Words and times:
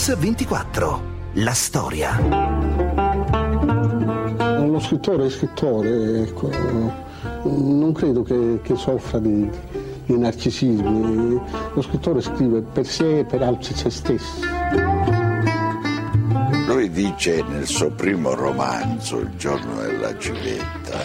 Mix24. 0.00 0.98
La 1.34 1.52
storia. 1.52 2.18
Lo 4.64 4.80
scrittore 4.80 5.26
è 5.26 5.28
scrittore, 5.28 6.22
ecco, 6.22 6.48
non 7.44 7.92
credo 7.92 8.22
che, 8.22 8.60
che 8.62 8.76
soffra 8.76 9.18
di, 9.18 9.46
di 10.06 10.16
narcisismi. 10.16 11.38
Lo 11.74 11.82
scrittore 11.82 12.22
scrive 12.22 12.62
per 12.62 12.86
sé 12.86 13.18
e 13.18 13.24
per 13.26 13.42
altri 13.42 13.74
se 13.74 13.90
stesso. 13.90 14.40
Lui 16.66 16.90
dice 16.90 17.42
nel 17.42 17.66
suo 17.66 17.90
primo 17.90 18.34
romanzo, 18.34 19.18
Il 19.18 19.36
giorno 19.36 19.82
della 19.82 20.16
civetta, 20.16 20.98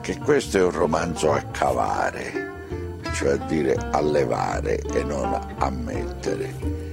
che 0.00 0.16
questo 0.18 0.58
è 0.58 0.62
un 0.62 0.70
romanzo 0.70 1.32
a 1.32 1.42
cavare, 1.50 3.00
cioè 3.14 3.30
a 3.30 3.36
dire 3.48 3.74
allevare 3.90 4.78
e 4.78 5.02
non 5.02 5.36
a 5.58 5.70
mettere. 5.70 6.87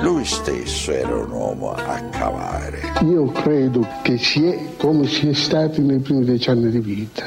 Lui 0.00 0.24
stesso 0.24 0.90
era 0.90 1.14
un 1.16 1.30
uomo 1.30 1.72
a 1.72 2.00
cavare. 2.10 2.80
Io 3.02 3.26
credo 3.26 3.86
che 4.02 4.18
si 4.18 4.46
è 4.46 4.76
come 4.76 5.06
si 5.06 5.28
è 5.28 5.32
stati 5.32 5.80
nei 5.82 5.98
primi 5.98 6.24
dieci 6.24 6.50
anni 6.50 6.70
di 6.70 6.80
vita, 6.80 7.24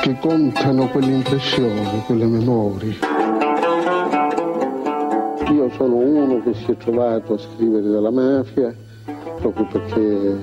che 0.00 0.18
contano 0.20 0.88
quelle 0.88 1.12
impressioni, 1.12 2.02
quelle 2.06 2.26
memorie. 2.26 2.96
Io 5.50 5.70
sono 5.76 5.96
uno 5.96 6.42
che 6.42 6.54
si 6.54 6.70
è 6.70 6.76
trovato 6.76 7.34
a 7.34 7.38
scrivere 7.38 7.88
della 7.88 8.10
mafia 8.10 8.74
proprio 9.40 9.66
perché 9.66 10.40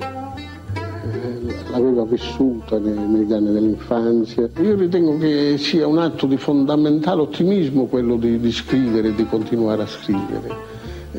eh, 0.73 1.55
l'aveva 1.71 2.03
vissuta 2.03 2.77
negli 2.79 3.31
anni 3.31 3.53
dell'infanzia. 3.53 4.49
Io 4.59 4.75
ritengo 4.75 5.17
che 5.17 5.55
sia 5.57 5.87
un 5.87 5.99
atto 5.99 6.25
di 6.25 6.37
fondamentale 6.37 7.21
ottimismo 7.21 7.85
quello 7.85 8.17
di, 8.17 8.39
di 8.39 8.51
scrivere 8.51 9.09
e 9.09 9.15
di 9.15 9.25
continuare 9.27 9.83
a 9.83 9.87
scrivere 9.87 10.75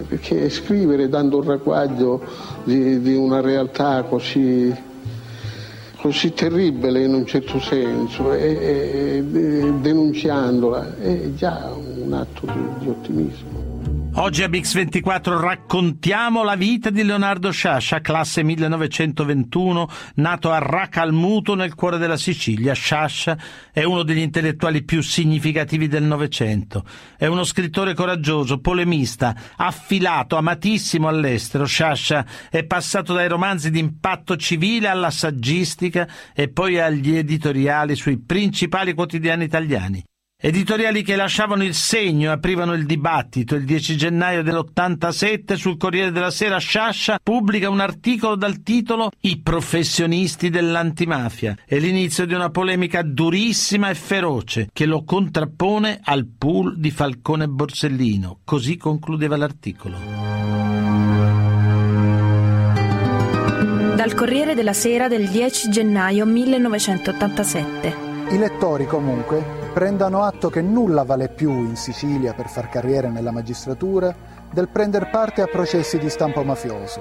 perché 0.07 0.49
scrivere 0.51 1.09
dando 1.09 1.39
un 1.39 1.45
ragguaglio 1.45 2.21
di, 2.65 3.01
di 3.01 3.15
una 3.15 3.41
realtà 3.41 4.03
così, 4.03 4.75
così, 5.97 6.33
terribile 6.33 7.05
in 7.05 7.15
un 7.15 7.27
certo 7.27 7.61
senso 7.61 8.33
e, 8.33 8.53
e, 8.61 9.25
e 9.25 9.73
denunciandola 9.81 10.97
è 10.99 11.33
già 11.35 11.71
un 11.75 12.13
atto 12.13 12.47
di, 12.47 12.85
di 12.85 12.89
ottimismo. 12.89 13.48
Oggi 14.21 14.43
a 14.43 14.49
Mix24 14.49 15.39
raccontiamo 15.39 16.43
la 16.43 16.57
vita 16.57 16.91
di 16.91 17.05
Leonardo 17.05 17.53
Sciascia, 17.53 18.01
classe 18.01 18.43
1921, 18.43 19.89
nato 20.17 20.51
a 20.51 20.59
Racalmuto 20.59 21.55
nel 21.55 21.77
cuore 21.77 21.99
della 21.99 22.17
Sicilia. 22.17 22.75
Sciascia 22.75 23.39
è 23.73 23.85
uno 23.85 24.03
degli 24.03 24.19
intellettuali 24.19 24.83
più 24.83 25.03
significativi 25.03 25.87
del 25.87 26.03
Novecento. 26.03 26.85
È 27.17 27.27
uno 27.27 27.45
scrittore 27.45 27.95
coraggioso, 27.95 28.59
polemista, 28.59 29.37
affilato, 29.55 30.35
amatissimo 30.35 31.07
all'estero. 31.07 31.65
Sciascia 31.65 32.27
è 32.51 32.65
passato 32.65 33.15
dai 33.15 33.29
romanzi 33.29 33.71
di 33.71 33.79
impatto 33.79 34.37
civile 34.37 34.89
alla 34.89 35.13
saggistica 35.13 36.09
e 36.35 36.49
poi 36.49 36.81
agli 36.81 37.15
editoriali 37.15 37.95
sui 37.95 38.19
principali 38.19 38.95
quotidiani 38.95 39.45
italiani. 39.45 40.08
Editoriali 40.41 41.03
che 41.03 41.17
lasciavano 41.17 41.65
il 41.65 41.75
segno 41.75 42.31
e 42.31 42.35
aprivano 42.35 42.73
il 42.75 42.87
dibattito. 42.87 43.57
Il 43.57 43.65
10 43.65 43.97
gennaio 43.97 44.45
dell'87 44.45 45.55
sul 45.55 45.77
Corriere 45.77 46.13
della 46.13 46.31
Sera 46.31 46.59
Sciascia 46.59 47.19
pubblica 47.21 47.69
un 47.69 47.81
articolo 47.81 48.37
dal 48.37 48.63
titolo 48.63 49.11
I 49.23 49.41
professionisti 49.41 50.49
dell'antimafia. 50.49 51.57
È 51.67 51.77
l'inizio 51.77 52.25
di 52.25 52.35
una 52.35 52.51
polemica 52.51 53.03
durissima 53.03 53.91
e 53.91 53.97
feroce 53.97 54.69
che 54.73 54.87
lo 54.87 55.03
contrappone 55.03 55.99
al 56.05 56.29
pool 56.39 56.79
di 56.79 56.93
Falcone 56.93 57.49
Borsellino. 57.49 58.39
Così 58.45 58.77
concludeva 58.77 59.37
l'articolo. 59.37 59.97
Dal 63.97 64.15
Corriere 64.15 64.55
della 64.55 64.73
Sera 64.73 65.09
del 65.09 65.29
10 65.31 65.69
gennaio 65.69 66.25
1987. 66.27 68.07
I 68.31 68.39
lettori 68.39 68.87
comunque 68.87 69.58
prendano 69.69 70.23
atto 70.23 70.51
che 70.51 70.63
nulla 70.63 71.05
vale 71.05 71.29
più 71.29 71.51
in 71.51 71.77
Sicilia 71.77 72.33
per 72.33 72.49
far 72.49 72.69
carriera 72.69 73.09
nella 73.09 73.31
magistratura 73.31 74.15
del 74.53 74.69
prendere 74.69 75.09
parte 75.11 75.43
a 75.43 75.47
processi 75.47 75.99
di 75.99 76.09
stampo 76.09 76.43
mafioso. 76.43 77.01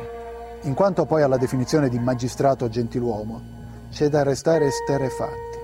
In 0.63 0.73
quanto 0.73 1.05
poi 1.05 1.21
alla 1.21 1.37
definizione 1.37 1.89
di 1.89 1.99
magistrato 1.99 2.67
gentiluomo, 2.67 3.41
c'è 3.91 4.09
da 4.09 4.23
restare 4.23 4.67
esterefatti. 4.67 5.57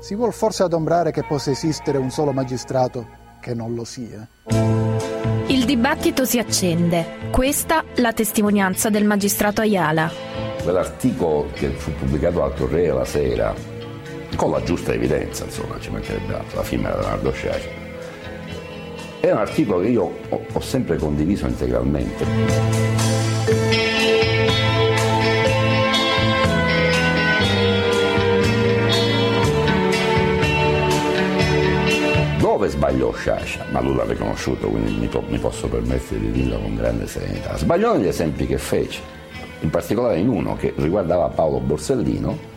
Si 0.00 0.14
vuol 0.14 0.32
forse 0.32 0.62
adombrare 0.62 1.10
che 1.10 1.24
possa 1.24 1.50
esistere 1.50 1.98
un 1.98 2.10
solo 2.10 2.32
magistrato 2.32 3.06
che 3.40 3.54
non 3.54 3.74
lo 3.74 3.84
sia? 3.84 4.26
Il 5.46 5.64
dibattito 5.64 6.24
si 6.24 6.38
accende. 6.38 7.30
Questa 7.30 7.84
la 7.96 8.12
testimonianza 8.12 8.88
del 8.88 9.04
magistrato 9.04 9.60
Ayala. 9.60 10.10
Quell'articolo 10.62 11.48
che 11.52 11.68
fu 11.70 11.92
pubblicato 11.92 12.42
al 12.42 12.54
Corriere 12.54 12.94
la 12.94 13.04
Sera 13.04 13.73
con 14.36 14.50
la 14.50 14.62
giusta 14.62 14.92
evidenza, 14.92 15.44
insomma, 15.44 15.78
ci 15.80 15.90
mancherebbe 15.90 16.34
altro, 16.34 16.56
la 16.58 16.64
firma 16.64 16.90
di 16.90 16.98
Leonardo 16.98 17.32
Sciascia. 17.32 17.68
È 19.20 19.30
un 19.30 19.38
articolo 19.38 19.80
che 19.80 19.88
io 19.88 20.12
ho, 20.28 20.44
ho 20.52 20.60
sempre 20.60 20.96
condiviso 20.96 21.46
integralmente. 21.46 23.02
dove 32.64 32.68
sbagliò 32.68 33.12
Sciascia, 33.12 33.64
ma 33.70 33.80
lui 33.80 33.94
l'ha 33.96 34.04
riconosciuto, 34.04 34.68
quindi 34.68 34.92
mi, 34.92 35.06
po- 35.06 35.24
mi, 35.28 35.38
posso 35.38 35.66
permettere 35.66 36.20
di 36.20 36.30
dirlo 36.30 36.58
con 36.58 36.76
grande 36.76 37.06
serenità. 37.06 37.56
Sbagliò 37.56 37.96
negli 37.96 38.06
esempi 38.06 38.46
che 38.46 38.58
fece, 38.58 39.00
in 39.60 39.70
particolare 39.70 40.18
in 40.18 40.28
uno 40.28 40.56
che 40.56 40.72
riguardava 40.76 41.28
Paolo 41.28 41.58
Borsellino, 41.58 42.52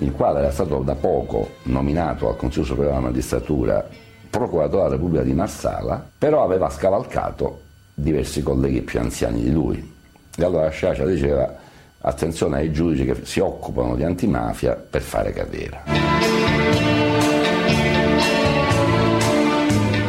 il 0.00 0.12
quale 0.12 0.40
era 0.40 0.50
stato 0.50 0.78
da 0.78 0.94
poco 0.94 1.56
nominato 1.64 2.28
al 2.28 2.36
Consiglio 2.36 2.64
Superiore 2.64 2.96
della 2.96 3.06
Magistratura 3.06 3.88
procuratore 4.30 4.82
della 4.82 4.94
Repubblica 4.94 5.22
di 5.22 5.34
Marsala, 5.34 6.08
però 6.16 6.44
aveva 6.44 6.70
scavalcato 6.70 7.60
diversi 7.94 8.42
colleghi 8.42 8.80
più 8.82 9.00
anziani 9.00 9.42
di 9.42 9.50
lui. 9.50 9.94
E 10.36 10.44
allora 10.44 10.70
Sciascia 10.70 11.04
diceva 11.04 11.52
attenzione 12.02 12.58
ai 12.58 12.72
giudici 12.72 13.04
che 13.04 13.24
si 13.24 13.40
occupano 13.40 13.96
di 13.96 14.04
antimafia 14.04 14.74
per 14.74 15.02
fare 15.02 15.32
carriera. 15.32 15.82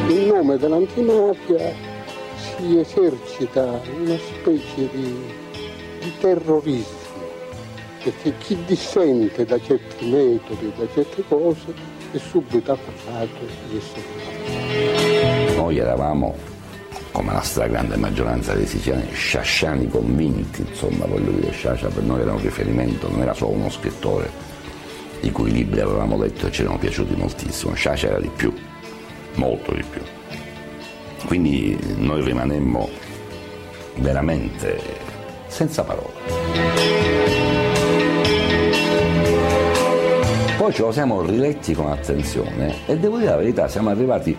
In 0.08 0.28
nome 0.28 0.58
dell'antimafia 0.58 1.74
si 2.38 2.80
esercita 2.80 3.64
una 4.00 4.18
specie 4.18 4.90
di, 4.94 5.16
di 6.00 6.14
terrorismo 6.20 7.01
perché 8.04 8.34
chi 8.40 8.58
dissente 8.66 9.46
da 9.46 9.60
certi 9.62 10.10
metodi, 10.10 10.72
da 10.76 10.86
certe 10.94 11.24
cose, 11.28 11.74
è 12.12 12.18
subito 12.18 12.72
accusato 12.72 13.46
di 13.70 13.78
essere. 13.78 15.56
Noi 15.56 15.78
eravamo, 15.78 16.36
come 17.12 17.32
la 17.32 17.42
stragrande 17.42 17.96
maggioranza 17.98 18.54
dei 18.54 18.66
siciliani, 18.66 19.12
sciasciani 19.12 19.88
convinti, 19.88 20.66
insomma, 20.68 21.06
voglio 21.06 21.32
dire, 21.32 21.52
Sciascia 21.52 21.88
per 21.88 22.04
noi 22.04 22.22
era 22.22 22.34
un 22.34 22.42
riferimento, 22.42 23.10
non 23.10 23.22
era 23.22 23.34
solo 23.34 23.52
uno 23.52 23.70
scrittore 23.70 24.50
i 25.22 25.32
cui 25.32 25.52
libri 25.52 25.80
avevamo 25.80 26.18
letto 26.18 26.48
e 26.48 26.52
ci 26.52 26.62
erano 26.62 26.80
piaciuti 26.80 27.16
moltissimo, 27.16 27.76
Sciascia 27.76 28.08
era 28.08 28.20
di 28.20 28.32
più, 28.36 28.52
molto 29.36 29.74
di 29.74 29.84
più. 29.84 30.02
Quindi 31.28 31.78
noi 31.98 32.24
rimanemmo 32.24 32.90
veramente 33.98 34.80
senza 35.48 35.84
parole. 35.84 36.81
Poi 40.62 40.72
ce 40.72 40.84
lo 40.84 40.92
siamo 40.92 41.24
riletti 41.24 41.74
con 41.74 41.88
attenzione 41.88 42.86
e 42.86 42.96
devo 42.96 43.18
dire 43.18 43.32
la 43.32 43.38
verità, 43.38 43.68
siamo 43.68 43.90
arrivati 43.90 44.38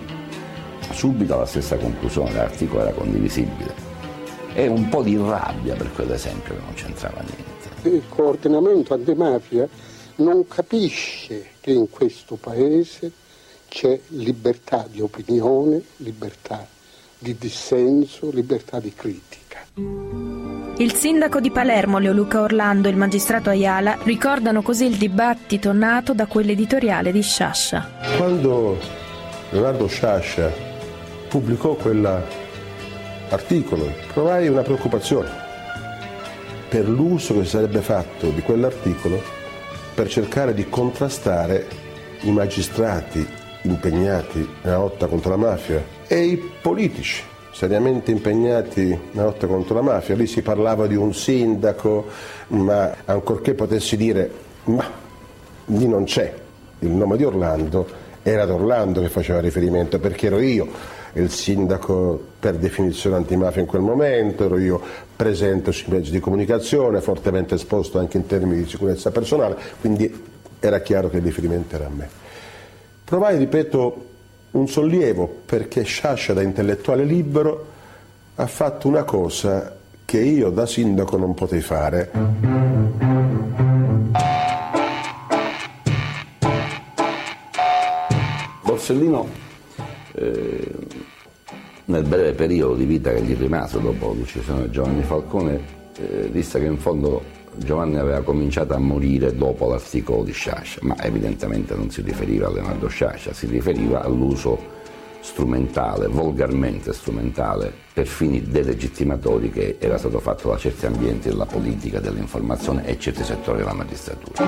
subito 0.93 1.35
alla 1.35 1.47
stessa 1.47 1.77
conclusione, 1.77 2.33
l'articolo 2.33 2.83
era 2.83 2.93
condivisibile. 2.93 3.75
E 4.55 4.69
un 4.69 4.89
po' 4.89 5.03
di 5.03 5.17
rabbia 5.17 5.75
per 5.75 5.91
quell'esempio 5.91 6.55
che 6.55 6.61
non 6.61 6.75
c'entrava 6.75 7.23
niente. 7.23 7.89
Il 7.89 8.05
coordinamento 8.09 8.95
antimafia 8.95 9.69
non 10.19 10.47
capisce 10.47 11.55
che 11.61 11.73
in 11.73 11.91
questo 11.91 12.37
paese 12.37 13.11
c'è 13.67 13.99
libertà 14.11 14.87
di 14.89 15.01
opinione, 15.01 15.83
libertà 15.97 16.65
di 17.19 17.37
dissenso, 17.37 18.31
libertà 18.31 18.79
di 18.79 18.95
critica. 18.95 19.42
Il 19.75 20.93
sindaco 20.93 21.41
di 21.41 21.51
Palermo, 21.51 21.99
Leoluca 21.99 22.43
Orlando, 22.43 22.89
e 22.89 22.91
il 22.91 22.99
magistrato 22.99 23.49
Ayala 23.49 23.97
ricordano 24.03 24.61
così 24.61 24.85
il 24.85 24.97
dibattito 24.97 25.73
nato 25.73 26.13
da 26.13 26.27
quell'editoriale 26.27 27.11
di 27.11 27.23
Sciascia. 27.23 27.89
Quando 28.19 28.77
Leonardo 29.51 29.87
Sciascia 29.87 30.53
pubblicò 31.29 31.75
quell'articolo, 31.75 33.91
provai 34.13 34.49
una 34.49 34.63
preoccupazione 34.63 35.31
per 36.69 36.87
l'uso 36.89 37.35
che 37.35 37.45
si 37.45 37.51
sarebbe 37.51 37.81
fatto 37.81 38.29
di 38.29 38.43
quell'articolo 38.43 39.23
per 39.95 40.09
cercare 40.09 40.53
di 40.53 40.69
contrastare 40.69 41.67
i 42.23 42.31
magistrati 42.31 43.27
impegnati 43.63 44.47
nella 44.63 44.79
lotta 44.79 45.07
contro 45.07 45.31
la 45.31 45.37
mafia 45.37 45.83
e 46.07 46.25
i 46.25 46.51
politici 46.61 47.31
seriamente 47.53 48.11
impegnati 48.11 48.99
nella 49.13 49.27
lotta 49.27 49.47
contro 49.47 49.75
la 49.75 49.83
mafia. 49.83 50.15
Lì 50.15 50.27
si 50.27 50.43
parlava 50.43 50.87
di 50.87 50.97
un 50.97 51.15
sindaco, 51.15 52.07
ma 52.49 52.95
ancorché 53.05 53.55
potessi 53.55 53.97
dire 53.97 54.31
ma 54.65 54.85
lì 55.67 55.89
non 55.89 56.05
c'è 56.05 56.33
il 56.81 56.91
nome 56.91 57.17
di 57.17 57.25
Orlando, 57.25 57.87
era 58.23 58.43
ad 58.43 58.51
Orlando 58.51 59.01
che 59.01 59.09
faceva 59.09 59.41
riferimento 59.41 59.99
perché 59.99 60.27
ero 60.27 60.39
io 60.41 60.69
il 61.15 61.31
sindaco 61.31 62.21
per 62.39 62.57
definizione 62.57 63.17
antimafia 63.17 63.61
in 63.61 63.67
quel 63.67 63.83
momento, 63.83 64.45
ero 64.45 64.59
io 64.59 64.81
presente 65.15 65.73
sui 65.73 65.93
mezzi 65.93 66.11
di 66.11 66.21
comunicazione, 66.21 67.01
fortemente 67.01 67.55
esposto 67.55 67.99
anche 67.99 68.17
in 68.17 68.27
termini 68.27 68.63
di 68.63 68.69
sicurezza 68.69 69.11
personale, 69.11 69.57
quindi 69.81 70.31
era 70.59 70.81
chiaro 70.81 71.11
che 71.11 71.19
il 71.19 71.23
riferimento 71.23 71.75
era 71.75 71.87
a 71.87 71.91
me. 71.91 72.09
Provai, 73.05 73.37
ripeto, 73.37 74.07
un 74.53 74.69
sollievo 74.69 75.43
perché 75.47 75.83
Sciascia 75.83 76.33
da 76.33 76.43
intellettuale 76.43 77.05
libero 77.05 77.67
ha 78.35 78.47
fatto 78.47 78.89
una 78.89 79.05
cosa 79.05 79.77
che 80.05 80.21
io 80.21 80.51
da 80.51 80.67
sindaco 80.67 81.17
non 81.17 81.35
potei 81.35 81.61
fare. 81.61 82.11
Borsellino 88.63 89.29
eh, 90.15 90.75
nel 91.87 92.05
breve 92.05 92.33
periodo 92.33 92.75
di 92.75 92.85
vita 92.85 93.13
che 93.13 93.23
gli 93.23 93.37
rimase 93.37 93.81
dopo 93.81 94.13
l'uccisione 94.13 94.65
di 94.65 94.71
Giovanni 94.71 95.03
Falcone 95.03 95.61
eh, 95.97 96.31
disse 96.31 96.59
che 96.59 96.67
in 96.67 96.79
fondo 96.79 97.23
Giovanni 97.55 97.99
aveva 97.99 98.23
cominciato 98.23 98.75
a 98.75 98.79
morire 98.79 99.37
dopo 99.37 99.69
l'articolo 99.69 100.25
di 100.25 100.33
Sciascia, 100.33 100.81
ma 100.83 100.97
evidentemente 101.03 101.75
non 101.75 101.91
si 101.91 102.01
riferiva 102.01 102.47
a 102.47 102.51
Leonardo 102.51 102.89
Sciascia, 102.89 103.33
si 103.33 103.47
riferiva 103.47 104.03
all'uso 104.03 104.81
strumentale, 105.21 106.09
volgarmente 106.09 106.93
strumentale, 106.93 107.73
per 107.93 108.07
fini 108.07 108.43
delegittimatori 108.43 109.51
che 109.51 109.77
era 109.79 109.99
stato 109.99 110.19
fatto 110.19 110.49
da 110.49 110.57
certi 110.57 110.87
ambienti 110.87 111.29
della 111.29 111.47
politica, 111.47 112.01
dell'informazione 112.01 112.87
e 112.87 112.99
certi 112.99 113.23
settori 113.23 113.59
della 113.59 113.75
magistratura. 113.75 114.45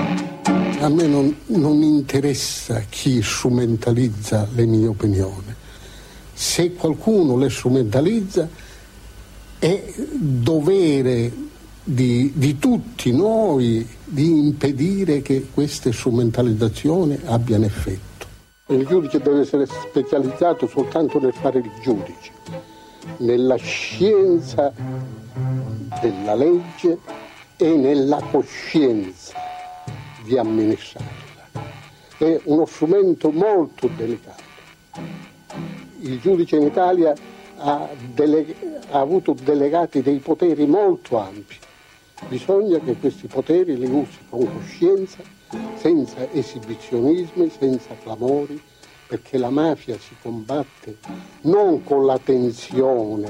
A 0.79 0.89
me 0.89 1.07
non, 1.07 1.35
non 1.47 1.81
interessa 1.81 2.81
chi 2.89 3.21
strumentalizza 3.21 4.47
le 4.53 4.65
mie 4.65 4.87
opinioni. 4.87 5.53
Se 6.33 6.73
qualcuno 6.73 7.37
le 7.37 7.49
strumentalizza 7.49 8.49
è 9.57 9.93
dovere 10.11 11.31
di, 11.87 12.31
di, 12.33 12.57
tutti 12.57 13.13
noi 13.13 13.87
di 14.03 14.39
impedire 14.39 15.21
che 15.21 15.49
queste 15.53 15.93
strumentalizzazioni 15.93 17.19
abbiano 17.25 17.65
effetto. 17.65 18.25
Il 18.69 18.87
giudice 18.87 19.19
deve 19.19 19.41
essere 19.41 19.67
specializzato 19.67 20.67
soltanto 20.67 21.19
nel 21.19 21.33
fare 21.33 21.59
il 21.59 21.71
giudice, 21.83 22.31
nella 23.17 23.55
scienza 23.57 24.73
della 26.01 26.33
legge 26.33 26.97
e 27.55 27.75
nella 27.75 28.19
coscienza 28.31 29.35
di 30.23 30.39
amministrarla. 30.39 31.13
È 32.17 32.41
uno 32.45 32.65
strumento 32.65 33.29
molto 33.29 33.87
delicato. 33.95 34.41
Il 35.99 36.19
giudice 36.19 36.55
in 36.55 36.63
Italia 36.63 37.13
ha, 37.57 37.87
dele- 38.11 38.55
ha 38.89 38.99
avuto 38.99 39.35
delegati 39.39 40.01
dei 40.01 40.17
poteri 40.17 40.65
molto 40.65 41.19
ampi 41.19 41.57
Bisogna 42.27 42.79
che 42.79 42.95
questi 42.95 43.27
poteri 43.27 43.77
li 43.77 43.85
usi 43.85 44.17
con 44.29 44.47
coscienza, 44.51 45.17
senza 45.75 46.31
esibizionismi, 46.31 47.51
senza 47.55 47.95
clamori, 48.01 48.59
perché 49.07 49.37
la 49.37 49.49
mafia 49.49 49.97
si 49.99 50.15
combatte 50.21 50.97
non 51.41 51.83
con 51.83 52.05
la 52.05 52.17
tensione 52.17 53.29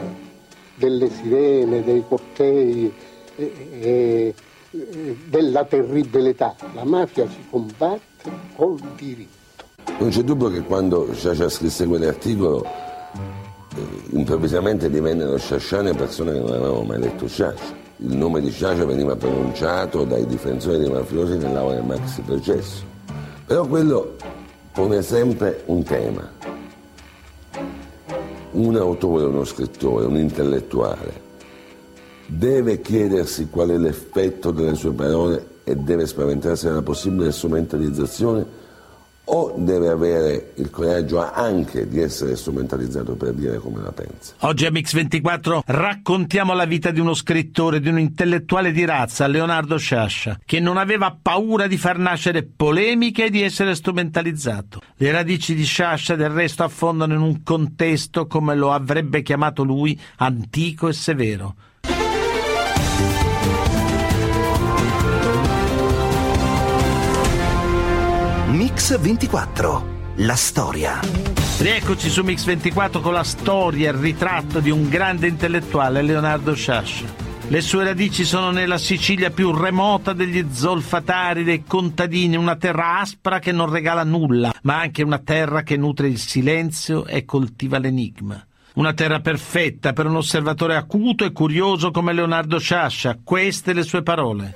delle 0.75 1.09
sirene, 1.09 1.83
dei 1.83 2.03
cortei, 2.07 2.93
e, 3.35 3.53
e, 3.81 4.35
e, 4.71 5.17
della 5.25 5.65
terribilità. 5.65 6.55
La 6.73 6.85
mafia 6.85 7.27
si 7.27 7.43
combatte 7.49 8.31
col 8.55 8.79
diritto. 8.95 9.65
Non 9.97 10.09
c'è 10.09 10.21
dubbio 10.21 10.49
che 10.49 10.61
quando 10.61 11.13
Sciascia 11.13 11.49
scrisse 11.49 11.85
quell'articolo 11.85 12.63
eh, 12.63 13.81
improvvisamente 14.11 14.89
divennero 14.89 15.37
sciasciane 15.37 15.93
persone 15.93 16.33
che 16.33 16.39
non 16.39 16.49
avevano 16.49 16.83
mai 16.83 16.99
letto 16.99 17.27
Sciascia 17.27 17.84
il 17.97 18.15
nome 18.15 18.41
di 18.41 18.51
Sciascia 18.51 18.85
veniva 18.85 19.15
pronunciato 19.15 20.03
dai 20.03 20.25
difensori 20.25 20.79
dei 20.79 20.89
mafiosi 20.89 21.37
nell'aula 21.37 21.75
del 21.75 21.83
maxi 21.83 22.21
processo. 22.21 22.83
Però 23.45 23.65
quello 23.65 24.15
pone 24.71 25.01
sempre 25.01 25.63
un 25.65 25.83
tema. 25.83 26.31
Un 28.51 28.75
autore, 28.75 29.25
uno 29.25 29.43
scrittore, 29.43 30.05
un 30.05 30.17
intellettuale 30.17 31.23
deve 32.27 32.81
chiedersi 32.81 33.49
qual 33.49 33.69
è 33.69 33.77
l'effetto 33.77 34.51
delle 34.51 34.75
sue 34.75 34.91
parole 34.91 35.47
e 35.63 35.75
deve 35.75 36.07
spaventarsi 36.07 36.65
dalla 36.65 36.81
possibile 36.81 37.31
strumentalizzazione 37.31 38.63
o 39.25 39.53
deve 39.57 39.89
avere 39.89 40.51
il 40.55 40.69
coraggio 40.69 41.21
anche 41.21 41.87
di 41.87 41.99
essere 41.99 42.35
strumentalizzato 42.35 43.15
per 43.15 43.33
dire 43.33 43.57
come 43.57 43.81
la 43.81 43.91
pensa. 43.91 44.33
Oggi 44.39 44.65
a 44.65 44.71
Mix24 44.71 45.61
raccontiamo 45.65 46.53
la 46.53 46.65
vita 46.65 46.91
di 46.91 46.99
uno 46.99 47.13
scrittore, 47.13 47.79
di 47.79 47.89
un 47.89 47.99
intellettuale 47.99 48.71
di 48.71 48.85
razza, 48.85 49.27
Leonardo 49.27 49.77
Sciascia, 49.77 50.39
che 50.45 50.59
non 50.59 50.77
aveva 50.77 51.17
paura 51.19 51.67
di 51.67 51.77
far 51.77 51.97
nascere 51.97 52.43
polemiche 52.43 53.25
e 53.25 53.29
di 53.29 53.41
essere 53.41 53.75
strumentalizzato. 53.75 54.81
Le 54.95 55.11
radici 55.11 55.55
di 55.55 55.63
Sciascia 55.63 56.15
del 56.15 56.29
resto 56.29 56.63
affondano 56.63 57.13
in 57.13 57.21
un 57.21 57.43
contesto, 57.43 58.27
come 58.27 58.55
lo 58.55 58.71
avrebbe 58.71 59.21
chiamato 59.21 59.63
lui, 59.63 59.99
antico 60.17 60.87
e 60.87 60.93
severo. 60.93 61.55
Mix 68.75 68.99
24. 68.99 69.85
La 70.17 70.35
storia. 70.35 70.99
Rieccoci 71.59 72.09
su 72.09 72.23
Mix 72.23 72.43
24 72.43 72.99
con 72.99 73.13
la 73.13 73.23
storia, 73.23 73.91
il 73.91 73.97
ritratto 73.97 74.59
di 74.59 74.69
un 74.69 74.89
grande 74.89 75.27
intellettuale, 75.27 76.01
Leonardo 76.01 76.53
Sciascia. 76.53 77.05
Le 77.47 77.61
sue 77.61 77.85
radici 77.85 78.25
sono 78.25 78.51
nella 78.51 78.77
Sicilia 78.77 79.29
più 79.29 79.53
remota 79.53 80.11
degli 80.11 80.47
zolfatari, 80.51 81.45
dei 81.45 81.63
contadini, 81.63 82.35
una 82.35 82.57
terra 82.57 82.99
aspra 82.99 83.39
che 83.39 83.53
non 83.53 83.71
regala 83.71 84.03
nulla, 84.03 84.53
ma 84.63 84.81
anche 84.81 85.03
una 85.03 85.19
terra 85.19 85.63
che 85.63 85.77
nutre 85.77 86.09
il 86.09 86.19
silenzio 86.19 87.05
e 87.05 87.23
coltiva 87.23 87.77
l'enigma. 87.77 88.45
Una 88.73 88.91
terra 88.91 89.21
perfetta 89.21 89.93
per 89.93 90.05
un 90.05 90.17
osservatore 90.17 90.75
acuto 90.75 91.23
e 91.23 91.31
curioso 91.31 91.91
come 91.91 92.11
Leonardo 92.11 92.59
Sciascia. 92.59 93.19
Queste 93.23 93.71
le 93.71 93.83
sue 93.83 94.03
parole. 94.03 94.53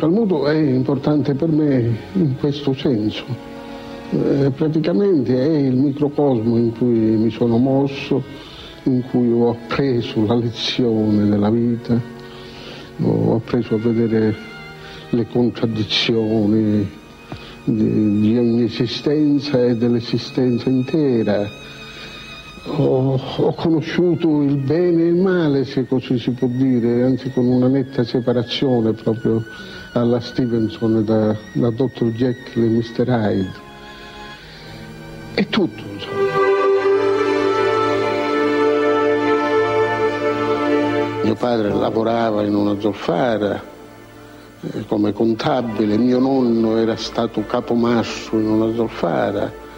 Calmuto 0.00 0.46
è 0.46 0.56
importante 0.56 1.34
per 1.34 1.50
me 1.50 1.94
in 2.14 2.36
questo 2.38 2.72
senso. 2.72 3.22
Eh, 4.12 4.50
praticamente 4.56 5.38
è 5.38 5.58
il 5.58 5.76
microcosmo 5.76 6.56
in 6.56 6.72
cui 6.72 6.88
mi 6.88 7.30
sono 7.30 7.58
mosso, 7.58 8.22
in 8.84 9.02
cui 9.10 9.30
ho 9.30 9.50
appreso 9.50 10.24
la 10.24 10.36
lezione 10.36 11.28
della 11.28 11.50
vita, 11.50 12.00
ho 13.02 13.34
appreso 13.34 13.74
a 13.74 13.78
vedere 13.78 14.34
le 15.10 15.26
contraddizioni 15.26 16.90
di, 17.64 18.20
di 18.20 18.38
ogni 18.38 18.62
esistenza 18.62 19.62
e 19.62 19.76
dell'esistenza 19.76 20.70
intera. 20.70 21.46
Ho, 22.78 23.20
ho, 23.36 23.52
conosciuto 23.52 24.40
il 24.40 24.56
bene 24.56 25.02
e 25.02 25.06
il 25.08 25.16
male, 25.16 25.66
se 25.66 25.86
così 25.86 26.18
si 26.18 26.30
può 26.30 26.48
dire, 26.48 27.02
anzi 27.02 27.30
con 27.32 27.44
una 27.44 27.68
netta 27.68 28.02
separazione 28.02 28.92
proprio 28.92 29.44
alla 29.92 30.20
Stevenson 30.20 31.04
da, 31.04 31.36
da 31.52 31.70
Dr. 31.70 32.06
Jekyll 32.12 32.64
e 32.64 32.68
Mr. 32.68 33.08
Hyde. 33.08 33.52
È 35.34 35.46
tutto, 35.46 35.82
insomma. 35.92 36.48
Mio 41.22 41.34
padre 41.34 41.68
lavorava 41.68 42.42
in 42.42 42.54
una 42.54 42.78
zolfara 42.80 43.62
eh, 44.62 44.84
come 44.86 45.12
contabile, 45.12 45.96
mio 45.96 46.18
nonno 46.18 46.76
era 46.76 46.96
stato 46.96 47.44
capomasso 47.46 48.36
in 48.36 48.46
una 48.46 48.74
zolfara 48.74 49.68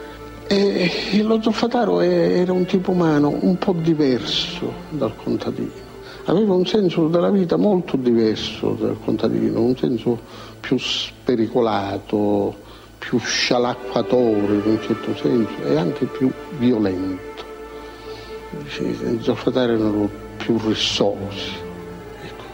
e 0.46 1.22
lo 1.22 1.40
zolfataro 1.40 2.00
era 2.00 2.52
un 2.52 2.66
tipo 2.66 2.90
umano 2.90 3.38
un 3.40 3.56
po' 3.56 3.72
diverso 3.72 4.72
dal 4.90 5.14
contadino 5.16 5.91
aveva 6.24 6.54
un 6.54 6.66
senso 6.66 7.08
della 7.08 7.30
vita 7.30 7.56
molto 7.56 7.96
diverso 7.96 8.76
dal 8.78 8.96
contadino, 9.04 9.60
un 9.60 9.76
senso 9.76 10.18
più 10.60 10.78
spericolato, 10.78 12.54
più 12.98 13.18
scialacquatore 13.18 14.54
in 14.54 14.62
un 14.64 14.78
certo 14.80 15.16
senso 15.16 15.62
e 15.64 15.76
anche 15.76 16.06
più 16.06 16.30
violento. 16.58 17.50
I 18.78 19.18
zolfatari 19.20 19.72
erano 19.72 20.08
più 20.36 20.58
rissosi. 20.64 21.70
Ecco. 22.22 22.44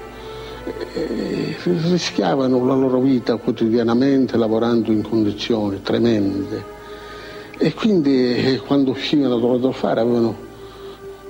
rischiavano 1.89 2.65
la 2.65 2.75
loro 2.75 3.01
vita 3.01 3.37
quotidianamente 3.37 4.37
lavorando 4.37 4.93
in 4.93 5.03
condizioni 5.03 5.83
tremende 5.83 6.77
e 7.61 7.75
quindi 7.75 8.37
eh, 8.37 8.59
quando 8.59 8.93
uscivano 8.93 9.35
da 9.35 9.41
dovrebbero 9.41 9.73
fare 9.73 10.01
avevano 10.01 10.47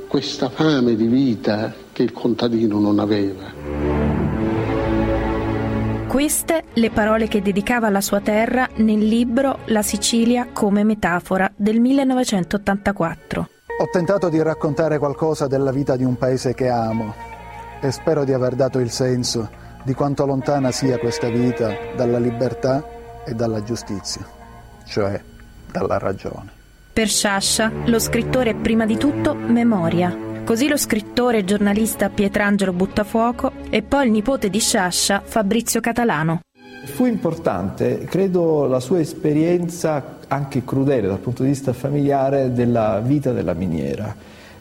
questa 0.09 0.51
fame 0.51 0.95
di 0.95 1.07
vita 1.07 1.75
che 1.99 2.05
il 2.05 2.13
contadino 2.13 2.79
non 2.79 3.01
aveva. 3.01 3.43
Queste 6.07 6.63
le 6.75 6.91
parole 6.91 7.27
che 7.27 7.43
dedicava 7.43 7.89
alla 7.89 8.01
sua 8.01 8.21
terra 8.21 8.69
nel 8.77 9.01
libro 9.01 9.59
La 9.65 9.83
Sicilia 9.83 10.47
come 10.53 10.85
metafora 10.85 11.51
del 11.57 11.81
1984. 11.81 13.49
Ho 13.81 13.89
tentato 13.91 14.29
di 14.29 14.41
raccontare 14.41 14.99
qualcosa 14.99 15.49
della 15.49 15.73
vita 15.73 15.97
di 15.97 16.05
un 16.05 16.17
paese 16.17 16.55
che 16.55 16.69
amo 16.69 17.13
e 17.81 17.91
spero 17.91 18.23
di 18.23 18.33
aver 18.33 18.55
dato 18.55 18.79
il 18.79 18.91
senso 18.91 19.51
di 19.83 19.93
quanto 19.93 20.25
lontana 20.25 20.71
sia 20.71 20.99
questa 20.99 21.29
vita 21.29 21.75
dalla 21.97 22.21
libertà 22.21 23.25
e 23.27 23.35
dalla 23.35 23.65
giustizia, 23.65 24.25
cioè 24.85 25.21
dalla 25.73 25.99
ragione. 25.99 26.53
Per 26.93 27.09
Sciascia, 27.09 27.73
lo 27.87 27.99
scrittore 27.99 28.51
è 28.51 28.55
prima 28.55 28.87
di 28.87 28.97
tutto 28.97 29.35
memoria. 29.35 30.28
Così 30.49 30.67
lo 30.67 30.79
scrittore 30.79 31.41
e 31.41 31.45
giornalista 31.45 32.09
Pietrangelo 32.09 32.73
Buttafuoco 32.73 33.53
e 33.69 33.83
poi 33.83 34.07
il 34.07 34.13
nipote 34.13 34.49
di 34.49 34.61
Sciascia, 34.61 35.21
Fabrizio 35.23 35.79
Catalano. 35.81 36.41
Fu 36.87 37.05
importante, 37.05 38.07
credo, 38.09 38.65
la 38.65 38.81
sua 38.81 38.99
esperienza 38.99 40.17
anche 40.27 40.65
crudele 40.65 41.07
dal 41.07 41.19
punto 41.19 41.43
di 41.43 41.51
vista 41.51 41.75
familiare 41.75 42.55
della 42.55 43.01
vita 43.01 43.33
della 43.33 43.53
miniera, 43.53 44.17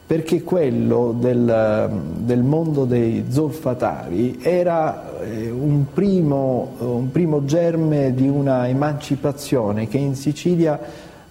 perché 0.06 0.42
quello 0.42 1.16
del, 1.18 1.90
del 2.18 2.42
mondo 2.42 2.84
dei 2.84 3.24
zolfatari 3.30 4.40
era 4.42 5.18
eh, 5.22 5.48
un 5.48 5.86
primo, 5.90 6.74
un 6.80 7.10
primo 7.10 7.46
germe 7.46 8.12
di 8.12 8.28
una 8.28 8.68
emancipazione 8.68 9.88
che 9.88 9.96
in 9.96 10.16
Sicilia 10.16 10.78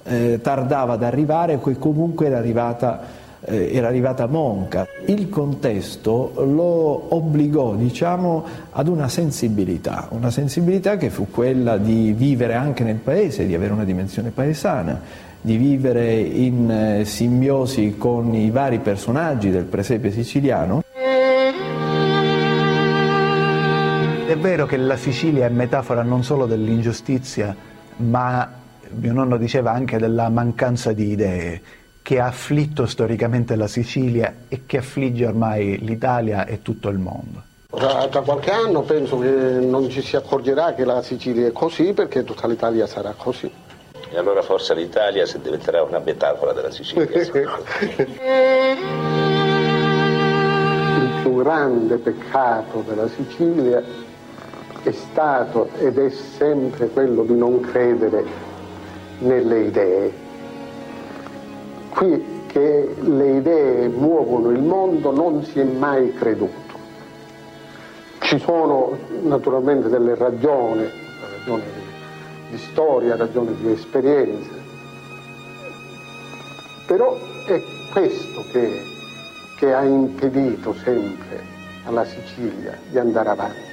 eh, 0.02 0.40
tardava 0.42 0.94
ad 0.94 1.04
arrivare, 1.04 1.60
che 1.60 1.78
comunque 1.78 2.26
era 2.26 2.40
arrivata, 2.40 3.17
eh, 3.48 3.74
era 3.74 3.88
arrivata 3.88 4.28
monca. 4.28 4.88
Il 5.06 5.30
contesto 5.30 6.34
lo 6.36 7.16
obbligò 7.16 7.76
diciamo, 7.76 8.46
ad 8.72 8.88
una 8.88 9.08
sensibilità, 9.08 10.08
una 10.12 10.30
sensibilità 10.30 10.98
che 10.98 11.10
fu 11.10 11.28
quella 11.32 11.78
di 11.78 12.14
vivere 12.16 12.56
anche 12.56 12.84
nel 12.84 12.98
paese, 12.98 13.46
di 13.46 13.56
avere 13.56 13.74
una 13.74 13.86
dimensione 13.86 14.32
paesana, 14.32 15.00
di 15.40 15.56
vivere 15.56 16.14
in 16.20 16.70
eh, 16.70 17.06
simbiosi 17.06 17.96
con 17.98 18.34
i 18.34 18.50
vari 18.50 18.80
personaggi 18.80 19.50
del 19.50 19.64
presepe 19.64 20.12
siciliano. 20.12 20.84
È 24.28 24.36
vero 24.36 24.66
che 24.66 24.76
la 24.76 24.98
Sicilia 24.98 25.46
è 25.46 25.50
metafora 25.50 26.04
non 26.04 26.22
solo 26.22 26.46
dell'ingiustizia, 26.46 27.56
ma 27.98 28.52
mio 28.90 29.14
nonno 29.14 29.38
diceva 29.38 29.72
anche 29.72 29.98
della 29.98 30.28
mancanza 30.30 30.92
di 30.92 31.12
idee 31.12 31.62
che 32.08 32.22
ha 32.22 32.28
afflitto 32.28 32.86
storicamente 32.86 33.58
la 33.58 33.68
Sicilia 33.68 34.34
e 34.48 34.62
che 34.66 34.78
affligge 34.78 35.26
ormai 35.26 35.78
l'Italia 35.80 36.46
e 36.46 36.62
tutto 36.62 36.88
il 36.88 36.98
mondo. 36.98 37.44
Tra, 37.70 38.08
tra, 38.08 38.22
qualche 38.22 38.50
anno 38.50 38.84
penso 38.84 39.20
che 39.20 39.28
non 39.28 39.90
ci 39.90 40.02
si 40.02 40.16
accorgerà 40.16 40.74
che 40.74 40.86
la 40.86 41.02
Sicilia 41.02 41.48
è 41.48 41.52
così 41.52 41.92
perché 41.92 42.24
tutta 42.24 42.48
l'Italia 42.48 42.88
sarà 42.88 43.14
così. 43.18 43.52
E 44.10 44.18
allora 44.18 44.42
forse 44.42 44.74
l'Italia 44.74 45.26
si 45.26 45.38
diventerà 45.42 45.84
una 45.84 46.00
metafora 46.00 46.54
della 46.54 46.72
Sicilia. 46.72 47.10
Il 50.94 51.12
più 51.22 51.36
grande 51.36 51.98
peccato 51.98 52.86
della 52.88 53.10
Sicilia 53.10 53.84
è 54.82 54.92
stato 54.94 55.72
ed 55.78 55.98
è 55.98 56.10
sempre 56.10 56.88
quello 56.88 57.24
di 57.24 57.36
non 57.36 57.60
credere 57.60 58.24
nelle 59.20 59.60
idee. 59.60 60.27
Qui 61.98 62.44
che 62.46 62.96
le 63.00 63.38
idee 63.38 63.88
muovono 63.88 64.52
il 64.52 64.62
mondo 64.62 65.12
non 65.12 65.44
si 65.44 65.60
è 65.60 65.64
mai 65.64 66.14
creduto. 66.14 66.78
Ci 68.20 68.38
sono 68.38 68.96
naturalmente 69.24 69.90
delle 69.90 70.14
ragioni, 70.14 70.88
ragioni 71.20 71.64
di 72.52 72.58
storia, 72.60 73.16
ragioni 73.16 73.56
di 73.56 73.72
esperienza, 73.72 74.52
però 76.86 77.18
è 77.48 77.64
questo 77.92 78.44
che, 78.52 78.80
che 79.58 79.74
ha 79.74 79.84
impedito 79.84 80.76
sempre 80.76 81.42
alla 81.86 82.06
Sicilia 82.06 82.78
di 82.92 83.00
andare 83.00 83.30
avanti 83.30 83.67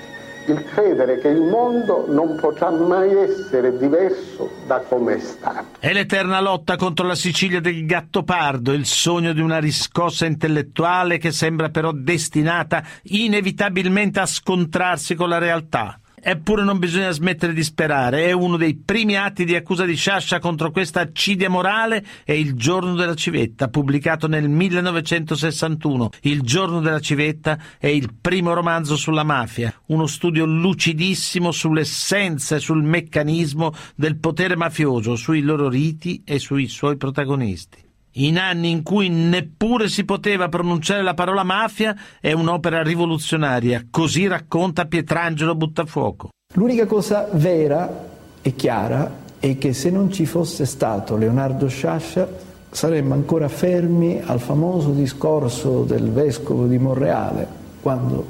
il 0.46 0.64
credere 0.64 1.18
che 1.18 1.28
il 1.28 1.40
mondo 1.40 2.06
non 2.08 2.36
potrà 2.40 2.70
mai 2.70 3.14
essere 3.14 3.76
diverso 3.76 4.50
da 4.66 4.80
come 4.80 5.16
è 5.16 5.18
stato. 5.18 5.78
È 5.78 5.92
l'eterna 5.92 6.40
lotta 6.40 6.76
contro 6.76 7.06
la 7.06 7.14
Sicilia 7.14 7.60
del 7.60 7.86
Gattopardo, 7.86 8.72
il 8.72 8.86
sogno 8.86 9.32
di 9.32 9.40
una 9.40 9.58
riscossa 9.58 10.26
intellettuale 10.26 11.18
che 11.18 11.32
sembra 11.32 11.70
però 11.70 11.92
destinata 11.92 12.82
inevitabilmente 13.04 14.20
a 14.20 14.26
scontrarsi 14.26 15.14
con 15.14 15.28
la 15.28 15.38
realtà. 15.38 15.98
Eppure 16.26 16.64
non 16.64 16.78
bisogna 16.78 17.10
smettere 17.10 17.52
di 17.52 17.62
sperare. 17.62 18.24
È 18.24 18.32
uno 18.32 18.56
dei 18.56 18.76
primi 18.76 19.14
atti 19.14 19.44
di 19.44 19.54
accusa 19.54 19.84
di 19.84 19.94
Sciascia 19.94 20.38
contro 20.38 20.70
questa 20.70 21.00
accidia 21.00 21.50
morale 21.50 22.02
è 22.24 22.32
Il 22.32 22.54
giorno 22.54 22.94
della 22.94 23.14
civetta, 23.14 23.68
pubblicato 23.68 24.26
nel 24.26 24.48
1961. 24.48 26.08
Il 26.22 26.40
giorno 26.40 26.80
della 26.80 27.00
civetta 27.00 27.58
è 27.78 27.88
il 27.88 28.14
primo 28.18 28.54
romanzo 28.54 28.96
sulla 28.96 29.22
mafia, 29.22 29.74
uno 29.88 30.06
studio 30.06 30.46
lucidissimo 30.46 31.52
sull'essenza 31.52 32.56
e 32.56 32.60
sul 32.60 32.82
meccanismo 32.82 33.74
del 33.94 34.16
potere 34.16 34.56
mafioso, 34.56 35.16
sui 35.16 35.42
loro 35.42 35.68
riti 35.68 36.22
e 36.24 36.38
sui 36.38 36.68
suoi 36.68 36.96
protagonisti 36.96 37.83
in 38.14 38.38
anni 38.38 38.70
in 38.70 38.82
cui 38.82 39.08
neppure 39.08 39.88
si 39.88 40.04
poteva 40.04 40.48
pronunciare 40.48 41.02
la 41.02 41.14
parola 41.14 41.42
mafia, 41.42 41.96
è 42.20 42.32
un'opera 42.32 42.82
rivoluzionaria, 42.82 43.86
così 43.90 44.26
racconta 44.26 44.86
Pietrangelo 44.86 45.54
Buttafuoco. 45.54 46.28
L'unica 46.54 46.86
cosa 46.86 47.28
vera 47.32 48.12
e 48.40 48.54
chiara 48.54 49.22
è 49.38 49.58
che 49.58 49.72
se 49.72 49.90
non 49.90 50.12
ci 50.12 50.26
fosse 50.26 50.66
stato 50.66 51.16
Leonardo 51.16 51.68
Sciascia 51.68 52.28
saremmo 52.70 53.14
ancora 53.14 53.48
fermi 53.48 54.20
al 54.24 54.40
famoso 54.40 54.90
discorso 54.90 55.82
del 55.84 56.10
vescovo 56.10 56.66
di 56.66 56.78
Monreale, 56.78 57.46
quando 57.80 58.26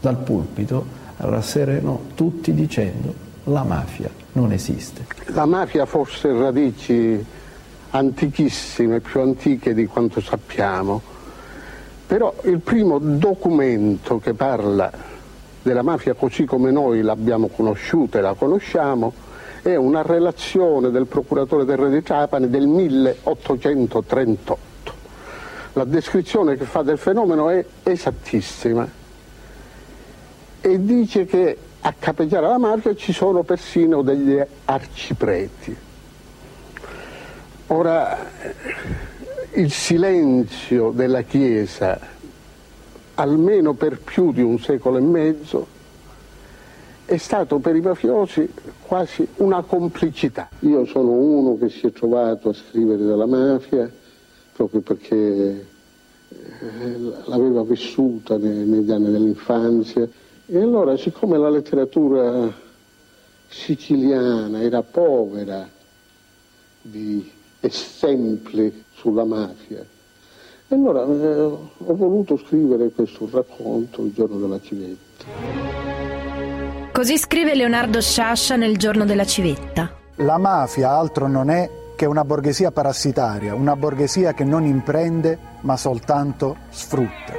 dal 0.00 0.18
pulpito 0.18 1.02
rasserenò 1.16 2.00
tutti 2.14 2.52
dicendo 2.52 3.14
la 3.44 3.62
mafia 3.62 4.10
non 4.32 4.52
esiste. 4.52 5.06
La 5.26 5.46
mafia 5.46 5.86
fosse 5.86 6.32
radici 6.32 7.24
antichissime, 7.96 9.00
più 9.00 9.20
antiche 9.20 9.72
di 9.72 9.86
quanto 9.86 10.20
sappiamo, 10.20 11.00
però 12.06 12.34
il 12.42 12.58
primo 12.58 12.98
documento 12.98 14.18
che 14.18 14.34
parla 14.34 14.90
della 15.62 15.82
mafia 15.82 16.14
così 16.14 16.44
come 16.44 16.72
noi 16.72 17.02
l'abbiamo 17.02 17.46
conosciuta 17.48 18.18
e 18.18 18.20
la 18.20 18.34
conosciamo 18.34 19.12
è 19.62 19.76
una 19.76 20.02
relazione 20.02 20.90
del 20.90 21.06
procuratore 21.06 21.64
del 21.64 21.76
re 21.76 21.88
di 21.88 22.02
Trapani 22.02 22.50
del 22.50 22.66
1838. 22.66 24.58
La 25.74 25.84
descrizione 25.84 26.56
che 26.56 26.64
fa 26.64 26.82
del 26.82 26.98
fenomeno 26.98 27.48
è 27.48 27.64
esattissima 27.82 28.86
e 30.60 30.84
dice 30.84 31.26
che 31.26 31.56
a 31.80 31.94
capeggiare 31.98 32.48
la 32.48 32.58
mafia 32.58 32.94
ci 32.94 33.12
sono 33.12 33.42
persino 33.44 34.02
degli 34.02 34.38
arcipreti. 34.64 35.83
Ora, 37.74 38.16
il 39.54 39.72
silenzio 39.72 40.92
della 40.92 41.22
Chiesa, 41.22 41.98
almeno 43.14 43.74
per 43.74 43.98
più 43.98 44.32
di 44.32 44.42
un 44.42 44.60
secolo 44.60 44.98
e 44.98 45.00
mezzo, 45.00 45.66
è 47.04 47.16
stato 47.16 47.58
per 47.58 47.74
i 47.74 47.80
mafiosi 47.80 48.48
quasi 48.80 49.26
una 49.38 49.62
complicità. 49.62 50.50
Io 50.60 50.86
sono 50.86 51.10
uno 51.10 51.58
che 51.58 51.68
si 51.68 51.88
è 51.88 51.92
trovato 51.92 52.50
a 52.50 52.52
scrivere 52.52 53.02
della 53.02 53.26
mafia 53.26 53.90
proprio 54.52 54.80
perché 54.80 55.16
eh, 56.28 56.98
l'aveva 57.24 57.64
vissuta 57.64 58.36
negli 58.36 58.92
anni 58.92 59.10
dell'infanzia 59.10 60.06
e 60.46 60.58
allora 60.60 60.96
siccome 60.96 61.36
la 61.38 61.50
letteratura 61.50 62.52
siciliana 63.48 64.62
era 64.62 64.82
povera 64.82 65.68
di 66.80 67.33
esempi 67.66 68.84
sulla 68.94 69.24
mafia. 69.24 69.84
E 70.66 70.74
allora 70.74 71.02
eh, 71.02 71.40
ho 71.40 71.96
voluto 71.96 72.36
scrivere 72.36 72.90
questo 72.90 73.28
racconto 73.30 74.02
il 74.02 74.12
giorno 74.12 74.38
della 74.38 74.60
civetta. 74.60 75.24
Così 76.92 77.18
scrive 77.18 77.54
Leonardo 77.54 78.00
Sciascia 78.00 78.56
nel 78.56 78.76
giorno 78.76 79.04
della 79.04 79.26
civetta. 79.26 79.90
La 80.16 80.38
mafia 80.38 80.90
altro 80.90 81.26
non 81.26 81.50
è 81.50 81.68
che 81.96 82.06
una 82.06 82.24
borghesia 82.24 82.70
parassitaria, 82.70 83.54
una 83.54 83.76
borghesia 83.76 84.32
che 84.32 84.44
non 84.44 84.64
imprende 84.64 85.38
ma 85.60 85.76
soltanto 85.76 86.56
sfrutta. 86.70 87.32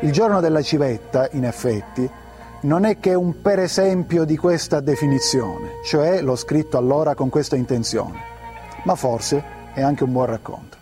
Il 0.00 0.12
giorno 0.12 0.40
della 0.40 0.60
civetta, 0.60 1.28
in 1.32 1.44
effetti, 1.44 2.08
non 2.62 2.84
è 2.84 2.98
che 2.98 3.14
un 3.14 3.40
per 3.40 3.58
esempio 3.58 4.24
di 4.24 4.36
questa 4.36 4.80
definizione, 4.80 5.80
cioè 5.84 6.20
l'ho 6.20 6.36
scritto 6.36 6.76
allora 6.76 7.14
con 7.14 7.28
questa 7.28 7.56
intenzione, 7.56 8.33
ma 8.84 8.94
forse 8.94 9.42
è 9.74 9.82
anche 9.82 10.04
un 10.04 10.12
buon 10.12 10.26
racconto. 10.26 10.76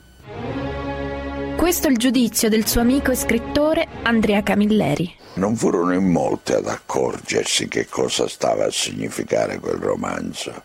Questo 1.57 1.87
è 1.87 1.91
il 1.91 1.97
giudizio 1.97 2.49
del 2.49 2.67
suo 2.67 2.81
amico 2.81 3.13
e 3.13 3.17
scrittore 3.17 3.87
Andrea 4.03 4.43
Camilleri. 4.43 5.17
Non 5.35 5.57
furono 5.57 5.95
in 5.95 6.11
molti 6.11 6.53
ad 6.53 6.67
accorgersi 6.67 7.69
che 7.69 7.87
cosa 7.87 8.29
stava 8.29 8.67
a 8.67 8.71
significare 8.71 9.59
quel 9.59 9.79
romanzo. 9.79 10.65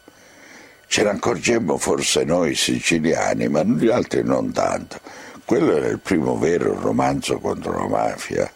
Ce 0.88 1.04
ne 1.04 1.10
accorgemmo 1.10 1.78
forse 1.78 2.24
noi 2.24 2.56
siciliani, 2.56 3.48
ma 3.48 3.64
gli 3.64 3.90
altri 3.90 4.24
non 4.24 4.52
tanto. 4.52 5.00
Quello 5.48 5.78
era 5.78 5.88
il 5.88 6.00
primo 6.00 6.38
vero 6.38 6.78
romanzo 6.78 7.38
contro 7.38 7.72
la 7.72 7.88
mafia. 7.88 8.52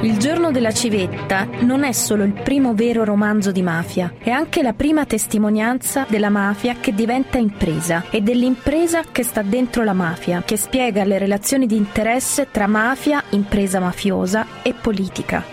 Il 0.00 0.16
giorno 0.16 0.50
della 0.50 0.72
civetta 0.72 1.46
non 1.60 1.84
è 1.84 1.92
solo 1.92 2.24
il 2.24 2.32
primo 2.32 2.72
vero 2.72 3.04
romanzo 3.04 3.52
di 3.52 3.60
mafia, 3.60 4.14
è 4.16 4.30
anche 4.30 4.62
la 4.62 4.72
prima 4.72 5.04
testimonianza 5.04 6.06
della 6.08 6.30
mafia 6.30 6.76
che 6.80 6.94
diventa 6.94 7.36
impresa 7.36 8.04
e 8.08 8.22
dell'impresa 8.22 9.02
che 9.12 9.22
sta 9.22 9.42
dentro 9.42 9.84
la 9.84 9.92
mafia, 9.92 10.42
che 10.42 10.56
spiega 10.56 11.04
le 11.04 11.18
relazioni 11.18 11.66
di 11.66 11.76
interesse 11.76 12.48
tra 12.50 12.66
mafia, 12.66 13.22
impresa 13.32 13.78
mafiosa 13.78 14.46
e 14.62 14.72
politica. 14.72 15.44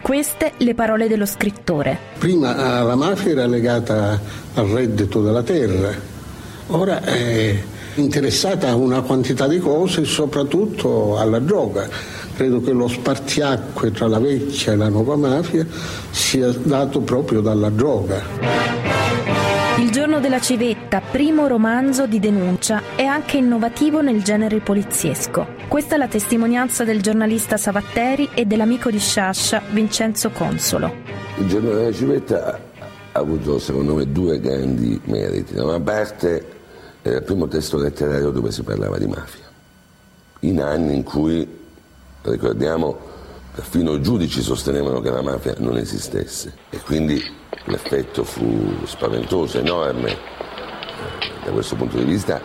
Queste 0.00 0.52
le 0.58 0.74
parole 0.74 1.08
dello 1.08 1.26
scrittore. 1.26 1.98
Prima 2.20 2.84
la 2.84 2.94
mafia 2.94 3.32
era 3.32 3.46
legata 3.46 4.20
al 4.54 4.66
reddito 4.66 5.20
della 5.20 5.42
terra, 5.42 5.92
ora 6.68 7.02
è 7.02 7.60
interessata 7.96 8.68
a 8.68 8.74
una 8.74 9.02
quantità 9.02 9.46
di 9.46 9.58
cose 9.58 10.02
e 10.02 10.04
soprattutto 10.04 11.18
alla 11.18 11.38
droga. 11.38 11.88
Credo 12.34 12.60
che 12.60 12.72
lo 12.72 12.88
spartiacque 12.88 13.90
tra 13.90 14.06
la 14.08 14.18
vecchia 14.18 14.72
e 14.72 14.76
la 14.76 14.88
nuova 14.88 15.16
mafia 15.16 15.66
sia 16.10 16.50
dato 16.50 17.00
proprio 17.00 17.40
dalla 17.40 17.68
droga. 17.68 18.70
Il 19.78 19.90
giorno 19.90 20.20
della 20.20 20.40
civetta, 20.40 21.00
primo 21.00 21.46
romanzo 21.46 22.06
di 22.06 22.20
denuncia, 22.20 22.82
è 22.94 23.04
anche 23.04 23.38
innovativo 23.38 24.00
nel 24.00 24.22
genere 24.22 24.60
poliziesco. 24.60 25.46
Questa 25.68 25.94
è 25.94 25.98
la 25.98 26.08
testimonianza 26.08 26.84
del 26.84 27.02
giornalista 27.02 27.56
Savatteri 27.56 28.28
e 28.34 28.44
dell'amico 28.44 28.90
di 28.90 28.98
Sciascia 28.98 29.62
Vincenzo 29.70 30.30
Consolo. 30.30 30.94
Il 31.38 31.48
giorno 31.48 31.72
della 31.72 31.92
civetta 31.92 32.60
ha 33.12 33.18
avuto 33.18 33.58
secondo 33.58 33.94
me 33.94 34.10
due 34.10 34.38
grandi 34.40 35.00
meriti. 35.04 35.54
Da 35.54 35.64
una 35.64 35.80
parte 35.80 36.61
era 37.02 37.16
il 37.16 37.24
primo 37.24 37.48
testo 37.48 37.78
letterario 37.78 38.30
dove 38.30 38.52
si 38.52 38.62
parlava 38.62 38.96
di 38.96 39.06
mafia, 39.06 39.44
in 40.40 40.60
anni 40.60 40.94
in 40.94 41.02
cui, 41.02 41.46
ricordiamo, 42.22 42.96
perfino 43.54 43.94
i 43.94 44.00
giudici 44.00 44.40
sostenevano 44.40 45.00
che 45.00 45.10
la 45.10 45.20
mafia 45.20 45.54
non 45.58 45.76
esistesse 45.76 46.54
e 46.70 46.78
quindi 46.78 47.20
l'effetto 47.66 48.22
fu 48.24 48.86
spaventoso, 48.86 49.58
enorme 49.58 50.10
eh, 50.10 50.16
da 51.44 51.50
questo 51.50 51.74
punto 51.74 51.98
di 51.98 52.04
vista 52.04 52.40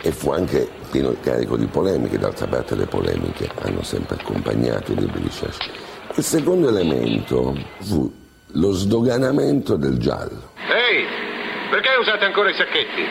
e 0.00 0.12
fu 0.12 0.30
anche 0.30 0.68
pieno 0.90 1.16
carico 1.20 1.56
di 1.56 1.66
polemiche, 1.66 2.18
d'altra 2.18 2.46
parte 2.46 2.76
le 2.76 2.86
polemiche 2.86 3.50
hanno 3.62 3.82
sempre 3.82 4.16
accompagnato 4.20 4.92
i 4.92 4.96
libri 4.96 5.22
di 5.22 5.30
Sciascia. 5.30 5.70
Il 6.14 6.22
secondo 6.22 6.68
elemento 6.68 7.56
fu 7.80 8.12
lo 8.52 8.70
sdoganamento 8.72 9.76
del 9.76 9.98
giallo. 9.98 10.52
Ehi! 10.56 11.25
Perché 11.70 11.96
usate 11.98 12.24
ancora 12.24 12.50
i 12.50 12.54
sacchetti? 12.54 13.04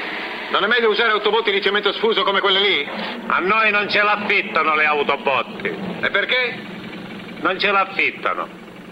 Non 0.51 0.63
è 0.63 0.67
meglio 0.67 0.89
usare 0.89 1.11
autobotti 1.11 1.51
di 1.51 1.61
cemento 1.61 1.91
sfuso 1.93 2.23
come 2.23 2.39
quelle 2.39 2.59
lì? 2.59 2.87
A 3.27 3.39
noi 3.39 3.71
non 3.71 3.89
ce 3.89 4.01
l'affittano 4.01 4.75
le 4.75 4.85
autobotti. 4.85 5.67
E 6.01 6.09
perché? 6.09 6.55
Non 7.41 7.59
ce 7.59 7.71
l'affittano. 7.71 8.47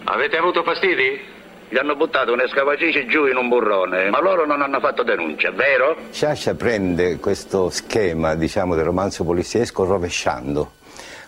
Avete 0.05 0.37
avuto 0.37 0.63
fastidi? 0.63 1.31
Gli 1.69 1.77
hanno 1.77 1.95
buttato 1.95 2.33
un'escavatrice 2.33 3.05
giù 3.07 3.25
in 3.25 3.37
un 3.37 3.47
burrone, 3.47 4.09
ma 4.09 4.19
loro 4.19 4.45
non 4.45 4.61
hanno 4.61 4.79
fatto 4.79 5.01
denuncia, 5.03 5.49
vero? 5.51 5.97
Sciascia 6.11 6.53
prende 6.55 7.17
questo 7.19 7.69
schema, 7.69 8.35
diciamo, 8.35 8.75
del 8.75 8.83
romanzo 8.83 9.23
poliziesco 9.23 9.85
rovesciando 9.85 10.73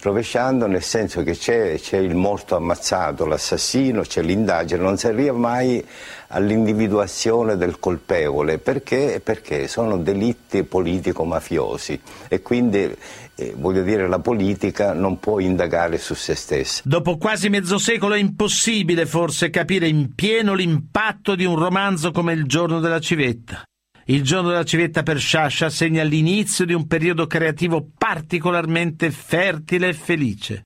rovesciando 0.06 0.68
nel 0.68 0.84
senso 0.84 1.24
che 1.24 1.36
c'è, 1.36 1.80
c'è, 1.80 1.98
il 1.98 2.14
morto 2.14 2.56
ammazzato, 2.56 3.26
l'assassino, 3.26 4.02
c'è 4.02 4.22
l'indagine, 4.22 4.82
non 4.82 4.98
si 4.98 5.08
arriva 5.08 5.34
mai 5.34 5.84
all'individuazione 6.28 7.58
del 7.58 7.80
colpevole 7.80 8.60
perché, 8.60 9.20
perché 9.24 9.68
sono 9.68 9.98
delitti 9.98 10.64
politico-mafiosi 10.64 12.00
e 12.28 12.42
quindi 12.44 12.96
eh, 13.36 13.54
voglio 13.58 13.82
dire 13.82 14.08
la 14.08 14.20
politica 14.20 14.94
non 14.94 15.20
può 15.20 15.40
indagare 15.40 15.98
su 15.98 16.14
se 16.14 16.36
stessa. 16.36 16.84
Dopo 16.86 17.18
quasi 17.18 17.50
mezzo 17.50 17.80
secolo 17.80 18.14
è 18.14 18.20
impossibile 18.20 19.08
forse 19.08 19.50
capire 19.50 19.88
in 19.88 20.14
pieno 20.14 20.54
l'impatto 20.54 21.34
di 21.34 21.46
un 21.46 21.58
romanzo 21.58 22.12
come 22.12 22.34
Il 22.34 22.46
giorno 22.46 22.80
della 22.80 23.00
civetta. 23.00 23.64
Il 24.08 24.22
giorno 24.22 24.50
della 24.50 24.64
civetta 24.64 25.02
per 25.02 25.18
Sciascia 25.18 25.72
segna 25.72 26.04
l'inizio 26.04 26.64
di 26.64 26.74
un 26.74 26.86
periodo 26.86 27.26
creativo 27.26 27.90
particolarmente 27.98 29.10
fertile 29.10 29.88
e 29.88 29.94
felice. 29.94 30.66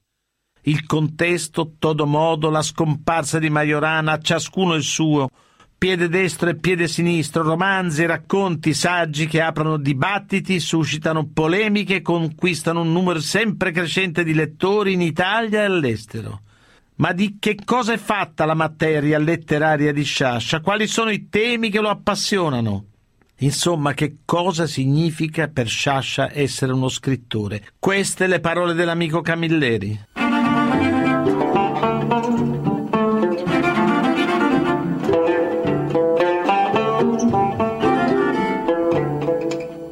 Il 0.63 0.86
contesto, 0.86 1.75
todo 1.80 2.06
modo, 2.06 2.49
la 2.49 2.62
scomparsa 2.62 3.39
di 3.39 3.49
Majorana, 3.49 4.19
ciascuno 4.19 4.73
il 4.73 4.84
suo, 4.84 5.30
piede 5.78 6.10
destro 6.10 6.49
e 6.49 6.58
piede 6.58 6.89
sinistro, 6.89 7.43
romanzi, 7.43 8.06
racconti, 8.06 8.73
saggi 8.73 9.25
che 9.25 9.39
aprono 9.39 9.78
dibattiti, 9.78 10.60
suscitano 10.60 11.30
polemiche 11.32 11.95
e 11.95 12.02
conquistano 12.02 12.82
un 12.82 12.91
numero 12.91 13.21
sempre 13.21 13.71
crescente 13.71 14.25
di 14.25 14.34
lettori 14.34 14.91
in 14.91 15.02
Italia 15.02 15.62
e 15.62 15.65
all'estero. 15.65 16.41
Ma 16.95 17.13
di 17.13 17.38
che 17.39 17.56
cosa 17.63 17.93
è 17.93 17.97
fatta 17.97 18.43
la 18.43 18.54
materia 18.54 19.17
letteraria 19.17 19.93
di 19.93 20.04
Sciascia? 20.04 20.60
Quali 20.60 20.88
sono 20.88 21.10
i 21.10 21.30
temi 21.30 21.69
che 21.69 21.80
lo 21.80 21.88
appassionano? 21.88 22.84
Insomma, 23.41 23.93
che 23.93 24.17
cosa 24.25 24.67
significa 24.67 25.47
per 25.47 25.67
Sciascia 25.67 26.30
essere 26.34 26.73
uno 26.73 26.89
scrittore? 26.89 27.69
Queste 27.80 28.28
le 28.28 28.41
parole 28.41 28.73
dell'amico 28.73 29.21
Camilleri. 29.21 30.08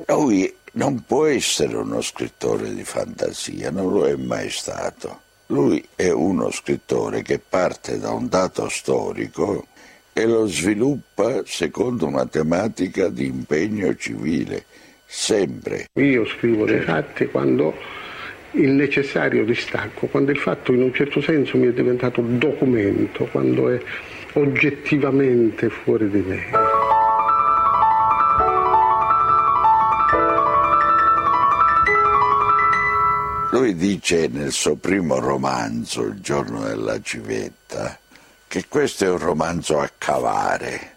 Lui 0.08 0.54
non 0.74 1.04
può 1.06 1.26
essere 1.26 1.78
uno 1.78 2.02
scrittore 2.02 2.74
di 2.74 2.84
fantasia, 2.84 3.72
non 3.72 3.94
lo 3.94 4.08
è 4.08 4.16
mai 4.16 4.50
stato. 4.50 5.22
Lui 5.48 5.82
è 5.96 6.10
uno 6.10 6.52
scrittore 6.52 7.22
che 7.22 7.40
parte 7.40 7.98
da 7.98 8.12
un 8.12 8.28
dato 8.28 8.68
storico 8.68 9.68
e 10.18 10.26
lo 10.26 10.48
sviluppa 10.48 11.44
secondo 11.46 12.08
una 12.08 12.26
tematica 12.26 13.08
di 13.10 13.28
impegno 13.28 13.96
civile, 13.96 14.66
sempre. 15.06 15.90
Io 15.94 16.26
scrivo 16.26 16.66
dei 16.66 16.82
fatti 16.82 17.28
quando 17.28 17.76
il 18.54 18.70
necessario 18.70 19.46
distacco, 19.46 20.08
quando 20.08 20.32
il 20.32 20.40
fatto 20.40 20.74
in 20.74 20.82
un 20.82 20.92
certo 20.92 21.22
senso 21.22 21.58
mi 21.58 21.68
è 21.68 21.72
diventato 21.72 22.22
documento, 22.22 23.26
quando 23.26 23.70
è 23.70 23.80
oggettivamente 24.34 25.70
fuori 25.70 26.10
di 26.10 26.24
me. 26.26 26.46
Lui 33.52 33.76
dice 33.76 34.28
nel 34.30 34.52
suo 34.52 34.78
primo 34.78 35.20
romanzo, 35.20 36.06
Il 36.06 36.22
giorno 36.22 36.64
della 36.64 37.00
civetta, 37.02 38.00
che 38.48 38.68
questo 38.68 39.06
è 39.06 39.10
un 39.10 39.18
romanzo 39.18 39.80
a 39.80 39.92
cavare, 39.98 40.96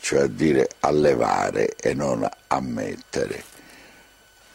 cioè 0.00 0.22
a 0.22 0.26
dire 0.26 0.68
allevare 0.80 1.76
e 1.76 1.94
non 1.94 2.28
a 2.48 2.60
mettere. 2.60 3.44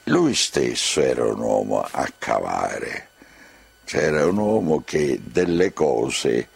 Lui 0.06 0.36
stesso 0.36 1.02
era 1.02 1.26
un 1.26 1.39
uomo 1.39 1.82
a 1.89 2.08
cavare, 2.17 3.08
cioè 3.86 4.04
era 4.04 4.26
un 4.28 4.38
uomo 4.38 4.84
che 4.86 5.19
delle 5.24 5.74
cose 5.74 6.50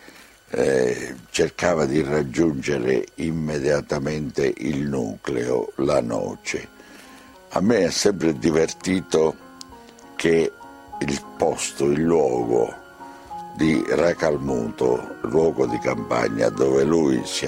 eh, 0.49 1.15
cercava 1.29 1.85
di 1.85 2.03
raggiungere 2.03 3.05
immediatamente 3.15 4.53
il 4.57 4.87
nucleo, 4.87 5.71
la 5.75 6.01
noce. 6.01 6.67
A 7.49 7.61
me 7.61 7.85
è 7.85 7.89
sempre 7.89 8.37
divertito 8.37 9.47
che 10.15 10.51
il 10.99 11.25
posto, 11.37 11.85
il 11.85 12.01
luogo 12.01 12.78
di 13.59 13.83
Racalmuto, 13.89 15.17
luogo 15.23 15.65
di 15.65 15.77
campagna 15.79 16.47
dove 16.47 16.85
lui, 16.85 17.21
si, 17.25 17.45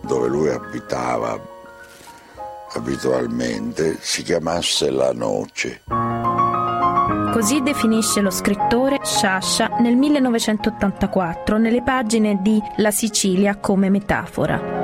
dove 0.00 0.26
lui 0.26 0.48
abitava 0.48 1.38
abitualmente, 2.72 3.98
si 4.00 4.22
chiamasse 4.22 4.90
La 4.90 5.12
Noce. 5.12 5.82
Così 7.34 7.60
definisce 7.60 8.22
lo 8.22 8.30
scrittore 8.30 9.00
Sciascia 9.02 9.76
nel 9.80 9.96
1984 9.96 11.58
nelle 11.58 11.82
pagine 11.82 12.38
di 12.40 12.58
La 12.76 12.90
Sicilia 12.90 13.58
come 13.58 13.90
metafora. 13.90 14.79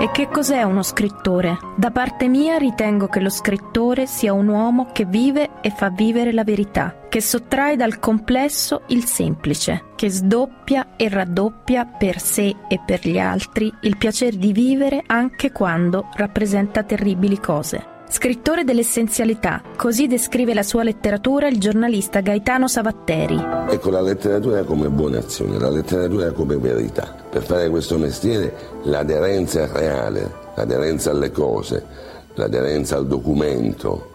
E 0.00 0.10
che 0.12 0.28
cos'è 0.28 0.62
uno 0.62 0.82
scrittore? 0.82 1.58
Da 1.76 1.90
parte 1.90 2.26
mia 2.26 2.56
ritengo 2.56 3.06
che 3.06 3.20
lo 3.20 3.28
scrittore 3.28 4.06
sia 4.06 4.32
un 4.32 4.48
uomo 4.48 4.92
che 4.92 5.04
vive 5.04 5.60
e 5.60 5.68
fa 5.68 5.90
vivere 5.90 6.32
la 6.32 6.42
verità, 6.42 7.04
che 7.10 7.20
sottrae 7.20 7.76
dal 7.76 7.98
complesso 7.98 8.84
il 8.86 9.04
semplice, 9.04 9.88
che 9.96 10.08
sdoppia 10.08 10.96
e 10.96 11.10
raddoppia 11.10 11.84
per 11.84 12.18
sé 12.18 12.56
e 12.66 12.80
per 12.82 13.06
gli 13.06 13.18
altri 13.18 13.70
il 13.82 13.98
piacere 13.98 14.38
di 14.38 14.54
vivere 14.54 15.02
anche 15.04 15.52
quando 15.52 16.08
rappresenta 16.14 16.82
terribili 16.82 17.38
cose. 17.38 17.99
Scrittore 18.12 18.64
dell'essenzialità, 18.64 19.62
così 19.76 20.08
descrive 20.08 20.52
la 20.52 20.64
sua 20.64 20.82
letteratura 20.82 21.46
il 21.46 21.60
giornalista 21.60 22.18
Gaetano 22.18 22.66
Savatteri. 22.66 23.40
Ecco, 23.70 23.90
la 23.90 24.00
letteratura 24.00 24.64
come 24.64 24.88
buona 24.88 25.18
azione, 25.18 25.60
la 25.60 25.70
letteratura 25.70 26.32
come 26.32 26.56
verità. 26.56 27.14
Per 27.30 27.40
fare 27.40 27.70
questo 27.70 27.98
mestiere 27.98 28.52
l'aderenza 28.82 29.62
è 29.62 29.68
reale, 29.72 30.28
l'aderenza 30.56 31.12
alle 31.12 31.30
cose, 31.30 31.86
l'aderenza 32.34 32.96
al 32.96 33.06
documento, 33.06 34.10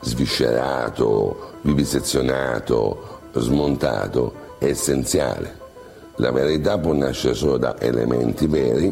sviscerato, 0.00 1.58
vivisezionato, 1.60 3.20
smontato, 3.34 4.56
è 4.58 4.64
essenziale. 4.64 5.60
La 6.16 6.32
verità 6.32 6.78
può 6.78 6.94
nascere 6.94 7.34
solo 7.34 7.58
da 7.58 7.78
elementi 7.78 8.46
veri 8.46 8.90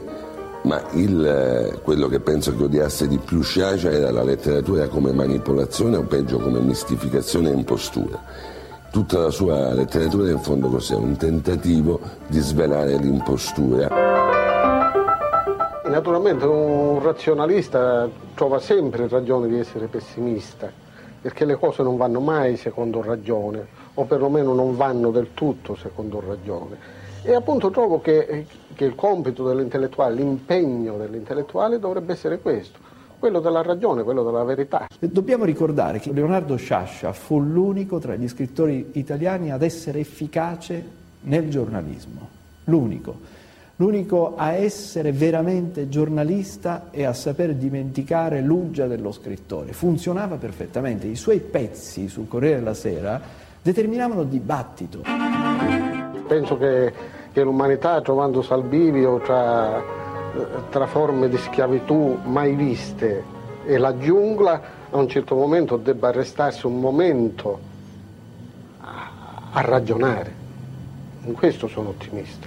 ma 0.63 0.83
il, 0.93 1.27
eh, 1.27 1.81
quello 1.81 2.09
che 2.09 2.21
penso 2.21 2.55
che 2.55 2.65
odiasse 2.65 3.09
di 3.09 3.19
più 3.19 3.43
Sciascia 3.43 3.91
era 3.91 4.11
la 4.11 4.23
letteratura 4.23 4.89
come 4.89 5.13
manipolazione 5.13 5.97
o 5.97 6.03
peggio 6.03 6.39
come 6.39 6.61
mistificazione 6.61 7.51
e 7.51 7.55
impostura. 7.55 8.23
Tutta 8.91 9.19
la 9.19 9.31
sua 9.31 9.73
letteratura 9.73 10.31
in 10.31 10.41
fondo 10.41 10.69
cos'è? 10.69 10.97
Un 10.97 11.17
tentativo 11.17 12.01
di 12.27 12.41
svelare 12.41 12.97
l'impostura. 12.97 13.89
Naturalmente 15.85 16.45
un 16.45 17.01
razionalista 17.03 18.09
trova 18.35 18.59
sempre 18.59 19.09
ragione 19.09 19.49
di 19.49 19.59
essere 19.59 19.87
pessimista, 19.87 20.71
perché 21.21 21.45
le 21.45 21.57
cose 21.57 21.83
non 21.83 21.97
vanno 21.97 22.21
mai 22.21 22.57
secondo 22.57 23.03
ragione, 23.03 23.67
o 23.95 24.05
perlomeno 24.05 24.55
non 24.55 24.77
vanno 24.77 25.11
del 25.11 25.29
tutto 25.35 25.75
secondo 25.77 26.23
ragione. 26.27 26.99
E 27.23 27.35
appunto 27.35 27.71
trovo 27.71 28.01
che, 28.01 28.47
che 28.81 28.87
il 28.87 28.95
compito 28.95 29.47
dell'intellettuale, 29.47 30.15
l'impegno 30.15 30.97
dell'intellettuale 30.97 31.79
dovrebbe 31.79 32.15
essere 32.15 32.39
questo, 32.39 32.79
quello 33.19 33.39
della 33.41 33.61
ragione, 33.61 34.03
quello 34.03 34.25
della 34.25 34.43
verità. 34.43 34.87
Dobbiamo 34.99 35.45
ricordare 35.45 35.99
che 35.99 36.11
Leonardo 36.15 36.57
Sciascia 36.57 37.13
fu 37.13 37.41
l'unico 37.41 37.99
tra 37.99 38.15
gli 38.15 38.27
scrittori 38.27 38.93
italiani 38.93 39.53
ad 39.53 39.61
essere 39.61 39.99
efficace 40.01 40.83
nel 41.21 41.51
giornalismo, 41.51 42.27
l'unico. 42.65 43.19
L'unico 43.77 44.37
a 44.37 44.53
essere 44.53 45.13
veramente 45.13 45.91
giornalista 45.91 46.89
e 46.91 47.05
a 47.05 47.13
saper 47.13 47.57
dimenticare 47.57 48.41
l'uggia 48.41 48.87
dello 48.87 49.13
scrittore. 49.13 49.75
Funzionava 49.75 50.37
perfettamente. 50.37 51.07
I 51.07 51.17
suoi 51.17 51.41
pezzi 51.41 52.09
sul 52.09 52.29
Corriere 52.29 52.61
della 52.61 52.73
Sera 52.73 53.21
determinavano 53.61 54.25
dibattito. 54.25 55.03
Penso 56.27 56.57
che, 56.57 57.19
che 57.33 57.43
l'umanità, 57.43 58.01
trovando 58.01 58.43
Salbivio 58.43 59.19
tra, 59.19 59.83
tra 60.71 60.87
forme 60.87 61.29
di 61.29 61.37
schiavitù 61.37 62.19
mai 62.25 62.55
viste 62.55 63.23
e 63.65 63.79
la 63.79 63.97
giungla, 63.97 64.63
a 64.91 64.97
un 64.97 65.09
certo 65.09 65.35
momento 65.35 65.77
debba 65.77 66.09
arrestarsi 66.09 66.67
un 66.67 66.81
momento 66.81 67.61
a, 68.81 69.11
a 69.53 69.61
ragionare. 69.61 70.39
In 71.25 71.35
questo 71.35 71.69
sono 71.69 71.91
ottimista. 71.91 72.47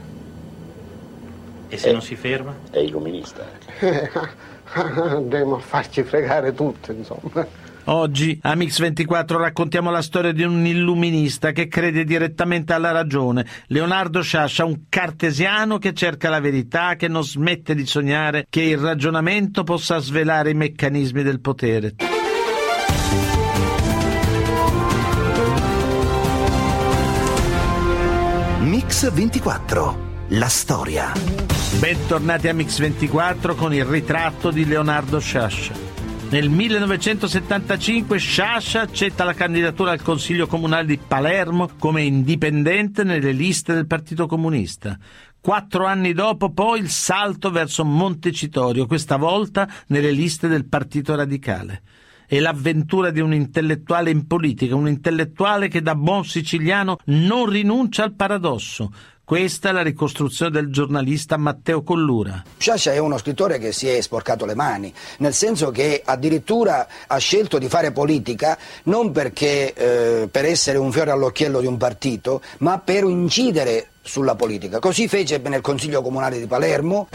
E 1.69 1.78
se 1.78 1.89
è, 1.89 1.91
non 1.91 2.02
si 2.02 2.15
ferma? 2.15 2.54
È 2.69 2.80
illuminista. 2.80 3.46
Andremo 4.74 5.56
a 5.56 5.60
farci 5.60 6.04
fregare 6.04 6.54
tutte, 6.54 6.91
insomma. 6.91 7.62
Oggi 7.86 8.39
a 8.43 8.54
Mix24 8.54 9.36
raccontiamo 9.38 9.91
la 9.91 10.02
storia 10.02 10.32
di 10.32 10.43
un 10.43 10.65
illuminista 10.65 11.52
che 11.52 11.67
crede 11.67 12.06
direttamente 12.06 12.72
alla 12.72 12.91
ragione, 12.91 13.46
Leonardo 13.67 14.22
Sciascia, 14.22 14.63
un 14.63 14.84
cartesiano 14.88 15.80
che 15.80 15.93
cerca 15.93 16.30
la 16.30 16.39
verità, 16.39 16.96
che 16.96 17.10
non 17.10 17.24
smette 17.24 17.76
di 17.76 17.86
sognare 17.86 18.46
che 18.50 18.62
il 18.62 18.78
ragionamento 18.78 19.63
possa 19.63 19.98
svelare 20.00 20.52
i 20.52 20.54
meccanismi 20.54 21.24
del 21.24 21.41
potere. 21.41 21.96
Mix24, 28.62 29.96
la 30.30 30.48
storia. 30.48 31.12
Bentornati 31.80 32.48
a 32.48 32.54
Mix24 32.54 33.56
con 33.56 33.74
il 33.74 33.84
ritratto 33.84 34.52
di 34.52 34.65
Leonardo 34.65 35.19
Sciascia. 35.19 35.83
Nel 36.34 36.50
1975 36.50 38.17
Sciascia 38.17 38.82
accetta 38.82 39.24
la 39.24 39.36
candidatura 39.36 39.91
al 39.91 40.02
Consiglio 40.02 40.48
Comunale 40.48 40.88
di 40.88 40.98
Palermo 40.98 41.69
come 41.78 42.02
indipendente 42.02 43.04
nelle 43.04 43.34
liste 43.34 43.76
del 43.76 43.86
Partito 43.86 44.26
Comunista. 44.26 44.98
Quattro 45.39 45.86
anni 45.86 46.12
dopo 46.13 46.52
poi 46.52 46.80
il 46.80 46.89
salto 46.89 47.52
verso 47.52 47.86
Montecitorio, 47.86 48.88
questa 48.88 49.17
volta 49.17 49.69
nelle 49.89 50.10
liste 50.10 50.48
del 50.48 50.65
Partito 50.65 51.13
Radicale. 51.13 51.84
È 52.26 52.39
l'avventura 52.39 53.12
di 53.12 53.19
un 53.19 53.32
intellettuale 53.32 54.10
in 54.10 54.26
politica, 54.26 54.76
un 54.76 54.88
intellettuale 54.88 55.67
che 55.67 55.84
da 55.84 55.93
buon 55.93 56.26
siciliano 56.26 56.98
non 57.06 57.48
rinuncia 57.48 58.06
al 58.06 58.15
paradosso, 58.15 58.91
questa 59.26 59.70
è 59.70 59.72
la 59.72 59.82
ricostruzione 59.82 60.52
del 60.52 60.70
giornalista 60.70 61.38
Matteo 61.38 61.82
Collura. 61.82 62.44
Sciascia 62.58 62.92
è 62.92 62.98
uno 62.98 63.18
scrittore 63.18 63.58
che 63.58 63.72
si 63.72 63.88
è 63.88 64.02
sporcato 64.02 64.46
le 64.46 64.54
mani, 64.54 64.94
nel 65.20 65.34
senso 65.34 65.72
che 65.72 66.02
addirittura 66.04 66.88
ha 67.08 67.18
scelto 67.18 67.58
di 67.58 67.70
fare 67.70 67.92
politica 67.92 68.58
non 68.84 69.12
perché 69.12 69.74
eh, 69.74 70.28
per 70.28 70.46
essere 70.46 70.78
un 70.78 70.92
fiore 70.92 71.12
all'occhiello 71.12 71.62
di 71.62 71.68
un 71.68 71.78
partito, 71.78 72.42
ma 72.60 72.80
per 72.80 73.04
incidere 73.06 73.88
sulla 74.02 74.36
politica. 74.36 74.80
Così 74.80 75.08
fece 75.08 75.38
nel 75.38 75.62
Consiglio 75.62 76.02
Comunale 76.02 76.40
di 76.40 76.46
Palermo. 76.46 77.08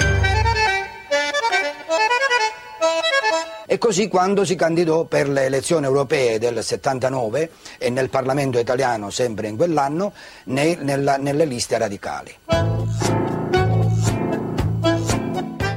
E 3.70 3.76
così 3.76 4.08
quando 4.08 4.46
si 4.46 4.54
candidò 4.54 5.04
per 5.04 5.28
le 5.28 5.44
elezioni 5.44 5.84
europee 5.84 6.38
del 6.38 6.64
79 6.64 7.50
e 7.76 7.90
nel 7.90 8.08
Parlamento 8.08 8.58
italiano 8.58 9.10
sempre 9.10 9.46
in 9.48 9.56
quell'anno 9.56 10.14
ne, 10.44 10.74
nella, 10.80 11.18
nelle 11.18 11.44
liste 11.44 11.76
radicali. 11.76 12.34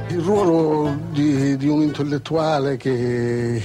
Il 0.08 0.20
ruolo 0.20 0.96
di, 1.10 1.58
di 1.58 1.68
un 1.68 1.82
intellettuale 1.82 2.78
che, 2.78 3.62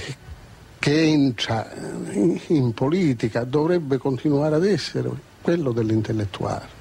che 0.78 1.02
entra 1.02 1.66
in, 2.10 2.38
in 2.48 2.74
politica 2.74 3.44
dovrebbe 3.44 3.96
continuare 3.96 4.56
ad 4.56 4.66
essere 4.66 5.08
quello 5.40 5.72
dell'intellettuale 5.72 6.76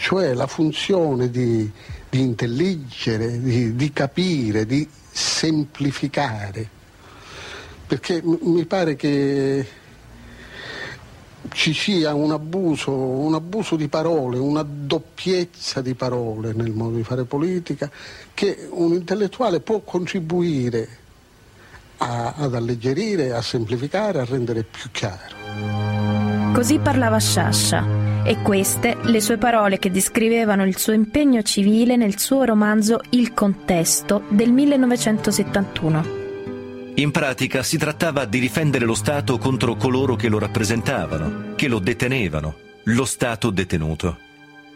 cioè 0.00 0.32
la 0.32 0.46
funzione 0.46 1.30
di, 1.30 1.70
di 2.08 2.20
intelligere, 2.20 3.40
di, 3.40 3.74
di, 3.74 3.92
capire, 3.92 4.64
di 4.64 4.88
semplificare, 5.10 6.68
perché 7.86 8.22
mi 8.22 8.64
pare 8.64 8.96
che 8.96 9.66
ci 11.52 11.72
sia 11.72 12.14
un 12.14 12.32
abuso, 12.32 12.92
un 12.92 13.34
abuso 13.34 13.76
di 13.76 13.88
parole, 13.88 14.38
una 14.38 14.62
doppiezza 14.62 15.80
di 15.80 15.94
parole 15.94 16.52
nel 16.52 16.70
modo 16.70 16.96
di 16.96 17.02
fare 17.02 17.24
politica 17.24 17.90
che 18.34 18.68
un 18.70 18.92
intellettuale 18.92 19.60
può 19.60 19.80
contribuire 19.80 20.88
a, 21.98 22.34
ad 22.36 22.54
alleggerire, 22.54 23.32
a 23.32 23.42
semplificare, 23.42 24.20
a 24.20 24.24
rendere 24.24 24.62
più 24.62 24.90
chiaro. 24.90 26.52
Così 26.52 26.78
parlava 26.78 27.18
Sciascia 27.18 27.99
e 28.24 28.42
queste 28.42 28.96
le 29.02 29.20
sue 29.20 29.38
parole 29.38 29.78
che 29.78 29.90
descrivevano 29.90 30.64
il 30.64 30.76
suo 30.76 30.92
impegno 30.92 31.42
civile 31.42 31.96
nel 31.96 32.18
suo 32.18 32.44
romanzo 32.44 33.00
Il 33.10 33.32
contesto 33.32 34.22
del 34.28 34.52
1971. 34.52 36.18
In 36.94 37.10
pratica 37.10 37.62
si 37.62 37.78
trattava 37.78 38.24
di 38.24 38.40
difendere 38.40 38.84
lo 38.84 38.94
Stato 38.94 39.38
contro 39.38 39.74
coloro 39.76 40.16
che 40.16 40.28
lo 40.28 40.38
rappresentavano, 40.38 41.54
che 41.56 41.68
lo 41.68 41.78
detenevano, 41.78 42.54
lo 42.84 43.04
Stato 43.04 43.50
detenuto. 43.50 44.18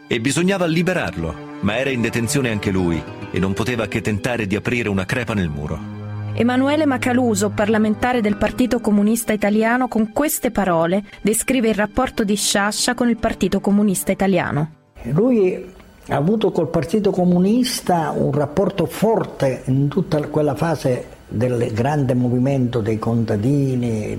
E 0.07 0.21
bisognava 0.21 0.67
liberarlo, 0.67 1.59
ma 1.61 1.77
era 1.77 1.91
in 1.91 2.01
detenzione 2.01 2.51
anche 2.51 2.71
lui 2.71 3.03
e 3.31 3.39
non 3.39 3.53
poteva 3.53 3.87
che 3.89 4.01
tentare 4.01 4.47
di 4.47 4.57
aprire 4.57 4.89
una 4.89 5.05
crepa 5.05 5.35
nel 5.35 5.49
muro. 5.49 5.94
Emanuele 6.37 6.85
Macaluso, 6.85 7.51
parlamentare 7.51 8.21
del 8.21 8.37
Partito 8.37 8.81
Comunista 8.81 9.33
Italiano, 9.33 9.87
con 9.87 10.11
queste 10.13 10.51
parole 10.51 11.05
descrive 11.23 11.69
il 11.69 11.77
rapporto 11.77 12.25
di 12.25 12.35
Sciascia 12.35 12.95
con 12.95 13.09
il 13.09 13.17
Partito 13.17 13.61
Comunista 13.61 14.11
Italiano. 14.11 14.71
Lui 15.13 15.73
ha 16.09 16.17
avuto 16.17 16.51
col 16.51 16.71
Partito 16.71 17.13
Comunista 17.13 18.11
un 18.11 18.33
rapporto 18.33 18.87
forte 18.87 19.63
in 19.67 19.87
tutta 19.87 20.21
quella 20.27 20.57
fase 20.57 21.05
del 21.29 21.73
grande 21.73 22.15
movimento 22.15 22.81
dei 22.81 22.99
contadini. 22.99 24.19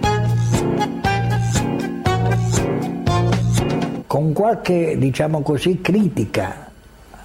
Con 4.07 4.31
qualche, 4.31 4.97
diciamo 4.97 5.41
così, 5.41 5.81
critica 5.81 6.71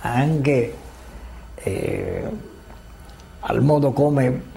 anche 0.00 0.74
eh, 1.54 2.22
al 3.38 3.62
modo 3.62 3.92
come 3.92 4.49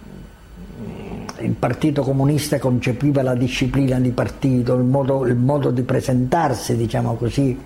il 1.44 1.56
Partito 1.56 2.04
Comunista 2.04 2.58
concepiva 2.58 3.22
la 3.22 3.36
disciplina 3.36 4.00
di 4.00 4.12
partito, 4.12 4.76
il 4.76 4.84
modo, 4.84 5.26
il 5.26 5.36
modo 5.36 5.72
di 5.72 5.82
presentarsi, 5.82 6.78
diciamo 6.78 7.16
così, 7.16 7.60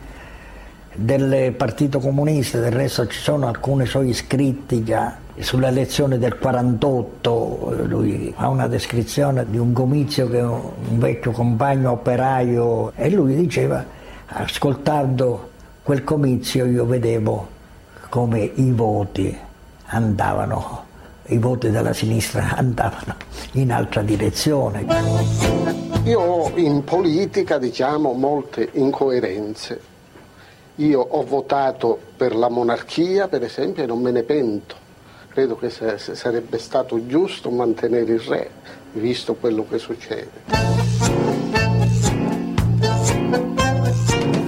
del 0.95 1.53
Partito 1.53 1.99
Comunista, 1.99 2.59
del 2.59 2.71
resto 2.71 3.05
ci 3.05 3.19
sono 3.19 3.47
alcuni 3.47 3.85
suoi 3.85 4.13
scritti 4.13 4.83
già. 4.83 5.15
Sulle 5.37 5.67
elezioni 5.67 6.17
del 6.17 6.39
48, 6.39 7.83
lui 7.85 8.33
fa 8.35 8.47
una 8.47 8.65
descrizione 8.65 9.45
di 9.47 9.59
un 9.59 9.71
comizio 9.73 10.27
che 10.27 10.41
un 10.41 10.97
vecchio 10.97 11.29
compagno 11.29 11.91
operaio 11.91 12.91
e 12.95 13.11
lui 13.11 13.35
diceva, 13.35 13.85
ascoltando 14.25 15.51
quel 15.83 16.03
comizio 16.03 16.65
io 16.65 16.85
vedevo 16.87 17.47
come 18.09 18.51
i 18.55 18.71
voti 18.71 19.37
andavano 19.85 20.86
i 21.27 21.37
voti 21.37 21.69
della 21.69 21.93
sinistra 21.93 22.55
andavano 22.55 23.15
in 23.53 23.71
altra 23.71 24.01
direzione. 24.01 24.85
Io 26.03 26.19
ho 26.19 26.51
in 26.55 26.83
politica, 26.83 27.57
diciamo, 27.57 28.13
molte 28.13 28.69
incoerenze. 28.73 29.95
Io 30.75 31.01
ho 31.01 31.23
votato 31.23 31.99
per 32.15 32.35
la 32.35 32.49
monarchia, 32.49 33.27
per 33.27 33.43
esempio, 33.43 33.83
e 33.83 33.87
non 33.87 33.99
me 34.01 34.11
ne 34.11 34.23
pento. 34.23 34.75
Credo 35.29 35.57
che 35.57 35.69
sarebbe 35.69 36.57
stato 36.59 37.05
giusto 37.07 37.49
mantenere 37.49 38.13
il 38.13 38.19
re, 38.19 38.49
visto 38.93 39.35
quello 39.35 39.65
che 39.67 39.77
succede. 39.77 40.86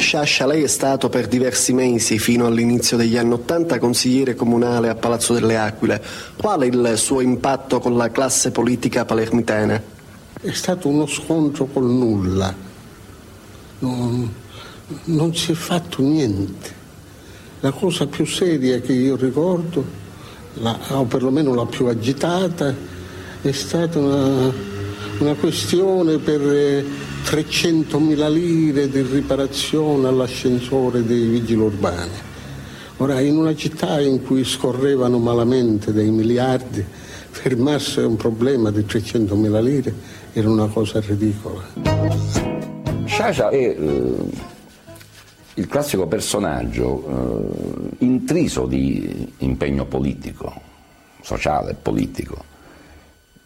Sciascia, 0.10 0.48
lei 0.48 0.64
è 0.64 0.68
stato 0.68 1.08
per 1.08 1.28
diversi 1.28 1.72
mesi, 1.72 2.18
fino 2.18 2.48
all'inizio 2.48 2.98
degli 2.98 3.16
anni 3.16 3.34
Ottanta, 3.34 3.78
consigliere 3.78 4.34
comunale 4.34 4.90
a 4.90 4.96
Palazzo 4.96 5.36
delle 5.36 5.56
Aquile. 5.56 6.04
Qual 6.36 6.62
è 6.62 6.66
il 6.66 6.94
suo 6.96 7.22
impatto 7.22 7.80
con 7.80 7.96
la 7.96 8.10
classe 8.10 8.50
politica 8.50 9.06
palermitana? 9.06 9.80
È 10.42 10.52
stato 10.52 10.88
uno 10.88 11.06
scontro 11.06 11.66
col 11.66 11.86
nulla. 11.86 12.52
Non, 13.78 14.34
non 15.04 15.36
si 15.36 15.52
è 15.52 15.54
fatto 15.54 16.02
niente. 16.02 16.74
La 17.60 17.70
cosa 17.70 18.08
più 18.08 18.26
seria 18.26 18.80
che 18.82 18.94
io 18.94 19.16
ricordo, 19.16 19.86
la, 20.56 20.76
o 20.88 21.04
perlomeno 21.04 21.54
la 21.54 21.68
più 21.68 21.86
agitata, 21.86 22.74
è 23.44 23.52
stata 23.52 24.00
una, 24.00 24.52
una 25.20 25.34
questione 25.36 26.18
per 26.18 26.42
300.000 27.24 28.32
lire 28.32 28.90
di 28.90 29.02
riparazione 29.02 30.08
all'ascensore 30.08 31.04
dei 31.04 31.28
vigili 31.28 31.62
urbani. 31.62 32.28
Ora, 32.98 33.20
in 33.20 33.38
una 33.38 33.56
città 33.56 34.02
in 34.02 34.24
cui 34.26 34.44
scorrevano 34.44 35.20
malamente 35.20 35.94
dei 35.94 36.10
miliardi, 36.10 36.84
fermarsi 37.30 38.00
a 38.00 38.08
un 38.08 38.16
problema 38.16 38.72
di 38.72 38.82
300.000 38.82 39.64
lire 39.64 39.94
era 40.34 40.50
una 40.50 40.68
cosa 40.68 41.00
ridicola. 41.00 41.64
Sciascia 43.06 43.50
è 43.50 43.58
eh, 43.58 44.16
il 45.54 45.68
classico 45.68 46.08
personaggio 46.08 47.06
eh, 48.00 48.06
intriso 48.06 48.66
di 48.66 49.34
impegno 49.38 49.86
politico, 49.86 50.54
sociale, 51.22 51.76
politico 51.80 52.49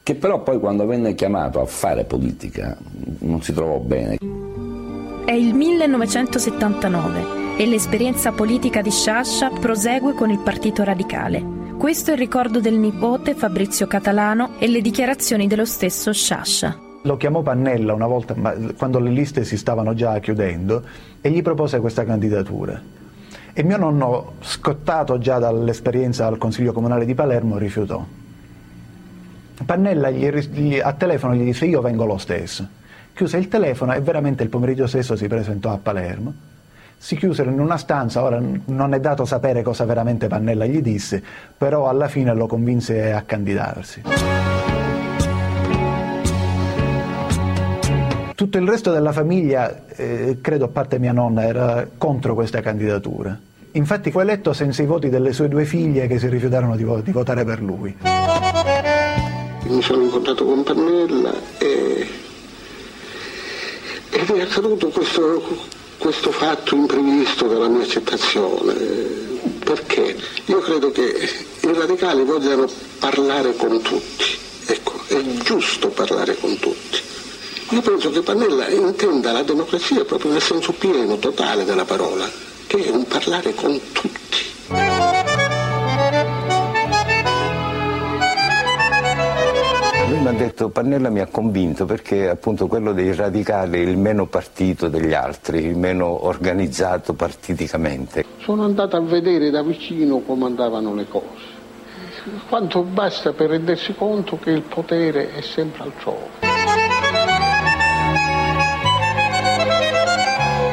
che 0.03 0.15
però 0.15 0.43
poi 0.43 0.59
quando 0.59 0.85
venne 0.85 1.15
chiamato 1.15 1.61
a 1.61 1.65
fare 1.65 2.03
politica 2.03 2.77
non 3.19 3.41
si 3.41 3.53
trovò 3.53 3.79
bene. 3.79 4.17
È 5.25 5.31
il 5.31 5.53
1979 5.53 7.55
e 7.57 7.65
l'esperienza 7.65 8.33
politica 8.33 8.81
di 8.81 8.91
Sciascia 8.91 9.49
prosegue 9.49 10.13
con 10.13 10.29
il 10.29 10.39
Partito 10.39 10.83
Radicale. 10.83 11.61
Questo 11.77 12.09
è 12.09 12.13
il 12.13 12.19
ricordo 12.19 12.59
del 12.59 12.77
nipote 12.77 13.33
Fabrizio 13.33 13.87
Catalano 13.87 14.59
e 14.59 14.67
le 14.67 14.81
dichiarazioni 14.81 15.47
dello 15.47 15.65
stesso 15.65 16.11
Sciascia. 16.11 16.77
Lo 17.03 17.15
chiamò 17.15 17.41
Pannella 17.41 17.93
una 17.93 18.07
volta 18.07 18.35
quando 18.77 18.99
le 18.99 19.09
liste 19.09 19.45
si 19.45 19.55
stavano 19.55 19.93
già 19.93 20.19
chiudendo 20.19 20.83
e 21.21 21.29
gli 21.29 21.41
propose 21.41 21.79
questa 21.79 22.03
candidatura. 22.03 22.81
E 23.53 23.63
mio 23.63 23.77
nonno, 23.77 24.33
scottato 24.41 25.17
già 25.17 25.39
dall'esperienza 25.39 26.25
al 26.25 26.37
Consiglio 26.37 26.73
Comunale 26.73 27.05
di 27.05 27.13
Palermo, 27.13 27.57
rifiutò. 27.57 28.22
Pannella 29.65 30.09
gli, 30.09 30.27
gli, 30.29 30.79
a 30.79 30.93
telefono 30.93 31.35
gli 31.35 31.43
disse 31.43 31.65
io 31.65 31.81
vengo 31.81 32.05
lo 32.05 32.17
stesso. 32.17 32.67
Chiuse 33.13 33.37
il 33.37 33.47
telefono 33.47 33.93
e 33.93 34.01
veramente 34.01 34.43
il 34.43 34.49
pomeriggio 34.49 34.87
stesso 34.87 35.15
si 35.15 35.27
presentò 35.27 35.71
a 35.71 35.77
Palermo. 35.77 36.33
Si 36.97 37.15
chiusero 37.15 37.51
in 37.51 37.59
una 37.59 37.77
stanza, 37.77 38.23
ora 38.23 38.41
non 38.65 38.93
è 38.93 38.99
dato 38.99 39.25
sapere 39.25 39.61
cosa 39.61 39.85
veramente 39.85 40.27
Pannella 40.27 40.65
gli 40.65 40.81
disse, 40.81 41.21
però 41.57 41.87
alla 41.87 42.07
fine 42.07 42.33
lo 42.33 42.47
convinse 42.47 43.11
a 43.13 43.21
candidarsi. 43.21 44.01
Tutto 48.33 48.57
il 48.57 48.67
resto 48.67 48.91
della 48.91 49.11
famiglia, 49.11 49.85
eh, 49.95 50.39
credo 50.41 50.65
a 50.65 50.69
parte 50.69 50.97
mia 50.97 51.11
nonna, 51.11 51.43
era 51.43 51.87
contro 51.97 52.33
questa 52.33 52.61
candidatura. 52.61 53.37
Infatti 53.73 54.11
fu 54.11 54.19
eletto 54.19 54.53
senza 54.53 54.81
i 54.81 54.85
voti 54.85 55.09
delle 55.09 55.33
sue 55.33 55.47
due 55.47 55.65
figlie 55.65 56.07
che 56.07 56.19
si 56.19 56.27
rifiutarono 56.27 56.75
di, 56.75 56.83
vo- 56.83 57.01
di 57.01 57.11
votare 57.11 57.43
per 57.43 57.61
lui 57.61 57.95
mi 59.73 59.81
sono 59.81 60.03
incontrato 60.03 60.45
con 60.45 60.63
Pannella 60.63 61.33
e, 61.57 62.07
e 64.09 64.25
mi 64.31 64.39
è 64.39 64.41
accaduto 64.43 64.89
questo, 64.89 65.43
questo 65.97 66.31
fatto 66.31 66.75
imprevisto 66.75 67.47
della 67.47 67.67
mia 67.67 67.83
accettazione. 67.83 68.73
Perché? 69.63 70.15
Io 70.45 70.59
credo 70.59 70.91
che 70.91 71.29
i 71.61 71.73
radicali 71.73 72.23
vogliano 72.23 72.69
parlare 72.99 73.55
con 73.55 73.81
tutti. 73.81 74.37
Ecco, 74.65 75.01
è 75.07 75.21
giusto 75.43 75.87
parlare 75.89 76.37
con 76.37 76.57
tutti. 76.59 77.01
Io 77.69 77.81
penso 77.81 78.11
che 78.11 78.21
Pannella 78.21 78.69
intenda 78.69 79.31
la 79.31 79.41
democrazia 79.41 80.05
proprio 80.05 80.31
nel 80.31 80.41
senso 80.41 80.73
pieno, 80.73 81.17
totale 81.17 81.65
della 81.65 81.85
parola, 81.85 82.29
che 82.67 82.85
è 82.85 82.89
un 82.89 83.07
parlare 83.07 83.55
con 83.55 83.79
tutti. 83.91 85.22
Mi 90.23 90.29
ha 90.29 90.31
detto 90.31 90.69
Pannella 90.69 91.09
mi 91.09 91.19
ha 91.19 91.25
convinto 91.25 91.83
perché 91.83 92.29
appunto 92.29 92.67
quello 92.67 92.93
dei 92.93 93.13
radicali 93.13 93.79
è 93.79 93.81
il 93.81 93.97
meno 93.97 94.25
partito 94.25 94.87
degli 94.87 95.13
altri, 95.13 95.65
il 95.65 95.75
meno 95.75 96.25
organizzato 96.25 97.11
partiticamente. 97.13 98.23
Sono 98.37 98.63
andato 98.63 98.95
a 98.95 99.01
vedere 99.01 99.49
da 99.49 99.61
vicino 99.61 100.19
come 100.19 100.45
andavano 100.45 100.95
le 100.95 101.07
cose. 101.09 101.61
Quanto 102.47 102.83
basta 102.83 103.33
per 103.33 103.49
rendersi 103.49 103.93
conto 103.95 104.39
che 104.39 104.51
il 104.51 104.61
potere 104.61 105.33
è 105.33 105.41
sempre 105.41 105.83
altrove. 105.83 106.29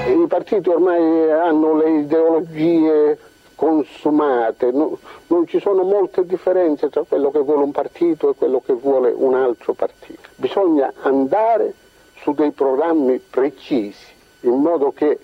I 0.07 0.27
partiti 0.29 0.69
ormai 0.69 1.29
hanno 1.33 1.77
le 1.77 1.91
ideologie 2.03 3.19
consumate, 3.61 4.71
no, 4.71 4.99
non 5.27 5.47
ci 5.47 5.61
sono 5.61 5.83
molte 5.83 6.25
differenze 6.25 6.89
tra 6.89 7.03
quello 7.07 7.31
che 7.31 7.41
vuole 7.41 7.65
un 7.65 7.73
partito 7.73 8.31
e 8.31 8.35
quello 8.35 8.63
che 8.65 8.73
vuole 8.73 9.13
un 9.15 9.35
altro 9.35 9.75
partito. 9.75 10.31
Bisogna 10.37 10.91
andare 11.03 11.75
su 12.23 12.33
dei 12.33 12.53
programmi 12.53 13.19
precisi, 13.19 14.07
in 14.41 14.55
modo 14.63 14.93
che 14.93 15.19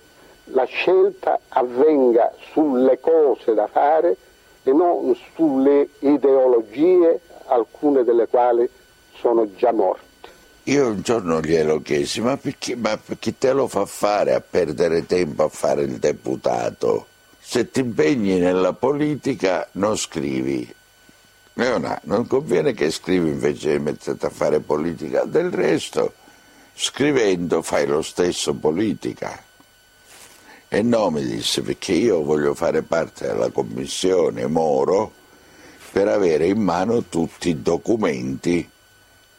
la 0.51 0.64
scelta 0.64 1.40
avvenga 1.49 2.31
sulle 2.53 3.01
cose 3.01 3.55
da 3.55 3.68
fare 3.68 4.14
e 4.64 4.70
non 4.70 5.16
sulle 5.35 5.88
ideologie, 6.01 7.18
alcune 7.46 8.05
delle 8.05 8.29
quali 8.29 8.68
sono 9.14 9.49
già 9.55 9.72
morte. 9.72 10.05
Io 10.64 10.88
un 10.88 11.01
giorno 11.01 11.40
glielo 11.40 11.81
chiesi, 11.81 12.20
ma, 12.20 12.37
perché, 12.37 12.77
ma 12.77 13.01
chi 13.18 13.38
te 13.38 13.53
lo 13.53 13.66
fa 13.66 13.87
fare 13.87 14.35
a 14.35 14.42
perdere 14.42 15.07
tempo 15.07 15.44
a 15.44 15.49
fare 15.49 15.85
il 15.85 15.96
deputato? 15.96 17.14
Se 17.49 17.71
ti 17.71 17.79
impegni 17.79 18.41
nella 18.41 18.73
politica 18.73 19.69
non 19.75 19.97
scrivi. 19.97 20.75
Leona, 21.53 21.99
non 22.03 22.27
conviene 22.27 22.73
che 22.73 22.91
scrivi 22.91 23.29
invece 23.29 23.77
di 23.77 23.85
metterti 23.85 24.27
a 24.27 24.31
fare 24.31 24.59
politica, 24.59 25.23
del 25.23 25.53
resto 25.53 26.15
scrivendo 26.75 27.63
fai 27.63 27.87
lo 27.87 28.03
stesso 28.03 28.53
politica. 28.55 29.41
E 30.67 30.83
no, 30.83 31.11
mi 31.11 31.25
disse, 31.25 31.63
perché 31.63 31.93
io 31.93 32.25
voglio 32.25 32.53
fare 32.53 32.83
parte 32.83 33.29
della 33.29 33.51
commissione 33.51 34.49
Moro 34.49 35.13
per 35.93 36.09
avere 36.09 36.49
in 36.49 36.61
mano 36.61 37.05
tutti 37.05 37.51
i 37.51 37.63
documenti 37.63 38.69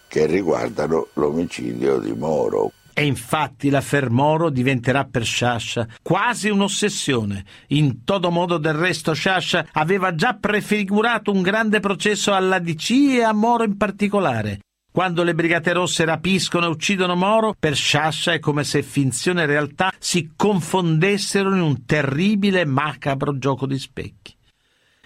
che 0.08 0.26
riguardano 0.26 1.08
l'omicidio 1.16 1.98
di 1.98 2.14
Moro. 2.14 2.72
E 3.00 3.06
infatti 3.06 3.70
l'affair 3.70 4.10
Moro 4.10 4.50
diventerà 4.50 5.06
per 5.06 5.24
Sciascia 5.24 5.88
quasi 6.02 6.50
un'ossessione. 6.50 7.46
In 7.68 8.04
todo 8.04 8.32
modo 8.32 8.58
del 8.58 8.74
resto 8.74 9.14
Sciascia 9.14 9.68
aveva 9.74 10.16
già 10.16 10.34
prefigurato 10.34 11.32
un 11.32 11.44
grande 11.44 11.80
processo 11.80 12.34
alla 12.34 12.58
DC 12.58 12.90
e 12.90 13.22
a 13.22 13.34
Moro 13.34 13.66
in 13.66 13.78
particolare. 13.78 14.62
Quando 14.92 15.22
le 15.22 15.36
Brigate 15.36 15.74
Rosse 15.74 16.06
rapiscono 16.06 16.66
e 16.66 16.70
uccidono 16.70 17.16
Moro, 17.16 17.54
per 17.60 17.76
Sciascia 17.76 18.34
è 18.34 18.40
come 18.40 18.64
se 18.64 18.82
finzione 18.82 19.44
e 19.44 19.46
realtà 19.46 19.94
si 20.00 20.32
confondessero 20.36 21.54
in 21.54 21.62
un 21.62 21.86
terribile 21.86 22.62
e 22.62 22.66
macabro 22.66 23.38
gioco 23.38 23.68
di 23.68 23.78
specchi. 23.78 24.37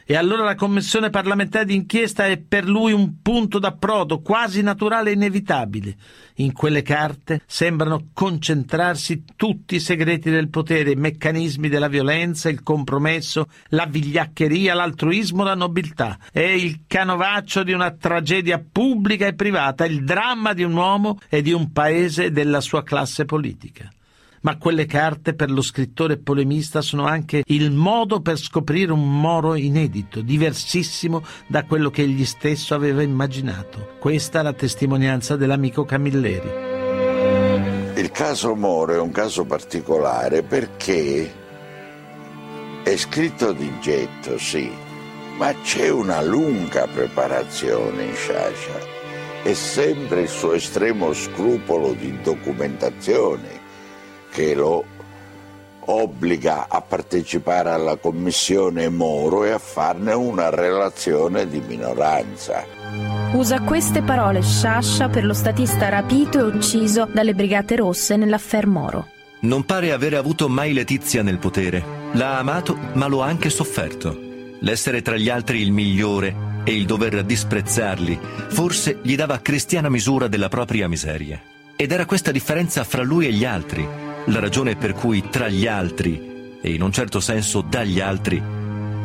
E 0.05 0.15
allora 0.15 0.43
la 0.43 0.55
commissione 0.55 1.09
parlamentare 1.09 1.65
d'inchiesta 1.65 2.25
è 2.25 2.37
per 2.37 2.67
lui 2.67 2.91
un 2.91 3.21
punto 3.21 3.59
d'approdo 3.59 4.21
quasi 4.21 4.61
naturale 4.61 5.11
e 5.11 5.13
inevitabile. 5.13 5.95
In 6.35 6.53
quelle 6.53 6.81
carte 6.81 7.41
sembrano 7.45 8.09
concentrarsi 8.13 9.23
tutti 9.35 9.75
i 9.75 9.79
segreti 9.79 10.29
del 10.29 10.49
potere, 10.49 10.91
i 10.91 10.95
meccanismi 10.95 11.69
della 11.69 11.87
violenza, 11.87 12.49
il 12.49 12.63
compromesso, 12.63 13.47
la 13.69 13.85
vigliaccheria, 13.85 14.73
l'altruismo, 14.73 15.43
la 15.43 15.55
nobiltà. 15.55 16.17
È 16.31 16.39
il 16.39 16.81
canovaccio 16.87 17.63
di 17.63 17.73
una 17.73 17.91
tragedia 17.91 18.63
pubblica 18.71 19.27
e 19.27 19.33
privata, 19.33 19.85
il 19.85 20.03
dramma 20.03 20.53
di 20.53 20.63
un 20.63 20.73
uomo 20.73 21.19
e 21.29 21.41
di 21.41 21.51
un 21.51 21.71
paese 21.71 22.25
e 22.25 22.31
della 22.31 22.61
sua 22.61 22.83
classe 22.83 23.25
politica 23.25 23.89
ma 24.41 24.57
quelle 24.57 24.85
carte 24.85 25.33
per 25.33 25.51
lo 25.51 25.61
scrittore 25.61 26.17
polemista 26.17 26.81
sono 26.81 27.05
anche 27.05 27.43
il 27.45 27.71
modo 27.71 28.21
per 28.21 28.37
scoprire 28.37 28.91
un 28.91 29.19
Moro 29.19 29.55
inedito, 29.55 30.21
diversissimo 30.21 31.23
da 31.47 31.65
quello 31.65 31.89
che 31.89 32.03
egli 32.03 32.25
stesso 32.25 32.73
aveva 32.73 33.01
immaginato. 33.01 33.95
Questa 33.99 34.39
è 34.39 34.43
la 34.43 34.53
testimonianza 34.53 35.35
dell'amico 35.35 35.85
Camilleri. 35.85 37.99
Il 37.99 38.11
caso 38.11 38.55
Moro 38.55 38.93
è 38.93 38.99
un 38.99 39.11
caso 39.11 39.45
particolare 39.45 40.41
perché 40.41 41.31
è 42.83 42.95
scritto 42.95 43.51
di 43.51 43.71
getto, 43.79 44.39
sì, 44.39 44.71
ma 45.37 45.53
c'è 45.61 45.89
una 45.89 46.21
lunga 46.23 46.87
preparazione 46.87 48.05
in 48.05 48.15
Sciascia 48.15 48.99
e 49.43 49.53
sempre 49.53 50.21
il 50.21 50.29
suo 50.29 50.53
estremo 50.53 51.13
scrupolo 51.13 51.93
di 51.93 52.21
documentazione 52.21 53.60
che 54.31 54.55
lo 54.55 54.85
obbliga 55.85 56.67
a 56.69 56.81
partecipare 56.81 57.69
alla 57.69 57.97
commissione 57.97 58.89
Moro 58.89 59.43
e 59.43 59.51
a 59.51 59.59
farne 59.59 60.13
una 60.13 60.49
relazione 60.49 61.47
di 61.47 61.59
minoranza. 61.59 62.63
Usa 63.33 63.61
queste 63.61 64.01
parole 64.01 64.41
Sciascia 64.41 65.09
per 65.09 65.25
lo 65.25 65.33
statista 65.33 65.89
rapito 65.89 66.39
e 66.39 66.43
ucciso 66.43 67.07
dalle 67.11 67.33
Brigate 67.33 67.77
Rosse 67.77 68.15
nell'affair 68.15 68.67
Moro. 68.67 69.07
Non 69.41 69.65
pare 69.65 69.91
avere 69.91 70.17
avuto 70.17 70.47
mai 70.47 70.73
Letizia 70.73 71.23
nel 71.23 71.39
potere. 71.39 71.83
L'ha 72.13 72.37
amato, 72.37 72.77
ma 72.93 73.07
lo 73.07 73.23
ha 73.23 73.27
anche 73.27 73.49
sofferto. 73.49 74.29
L'essere 74.59 75.01
tra 75.01 75.15
gli 75.15 75.29
altri 75.29 75.61
il 75.61 75.71
migliore 75.71 76.49
e 76.63 76.75
il 76.75 76.85
dover 76.85 77.23
disprezzarli 77.23 78.19
forse 78.49 78.99
gli 79.01 79.15
dava 79.15 79.39
cristiana 79.39 79.89
misura 79.89 80.27
della 80.27 80.49
propria 80.49 80.87
miseria. 80.87 81.41
Ed 81.75 81.91
era 81.91 82.05
questa 82.05 82.31
differenza 82.31 82.83
fra 82.83 83.01
lui 83.01 83.25
e 83.25 83.31
gli 83.31 83.45
altri 83.45 84.09
la 84.25 84.39
ragione 84.39 84.75
per 84.75 84.93
cui 84.93 85.29
tra 85.29 85.47
gli 85.47 85.67
altri, 85.67 86.59
e 86.61 86.73
in 86.73 86.81
un 86.81 86.91
certo 86.91 87.19
senso 87.19 87.61
dagli 87.61 87.99
altri, 87.99 88.41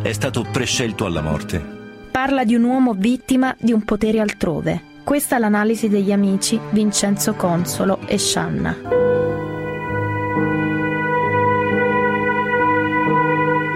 è 0.03 0.13
stato 0.13 0.47
prescelto 0.51 1.05
alla 1.07 1.23
morte. 1.23 1.75
Parla 2.11 2.45
di 2.45 2.55
un 2.55 2.65
uomo 2.65 2.93
vittima 2.93 3.55
di 3.59 3.73
un 3.73 3.83
potere 3.83 4.21
altrove. 4.21 4.95
Questa 5.03 5.37
è 5.37 5.39
l'analisi 5.39 5.89
degli 5.89 6.13
amici 6.13 6.59
Vincenzo 6.71 7.35
Consolo 7.35 8.01
e 8.07 8.19
Scianna. 8.19 8.77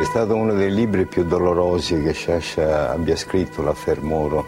È 0.01 0.05
stato 0.05 0.35
uno 0.35 0.55
dei 0.55 0.73
libri 0.73 1.07
più 1.07 1.25
dolorosi 1.25 2.03
che 2.03 2.13
Sciascia 2.13 2.91
abbia 2.91 3.17
scritto, 3.17 3.63
la 3.63 3.75
Fermoro. 3.75 4.47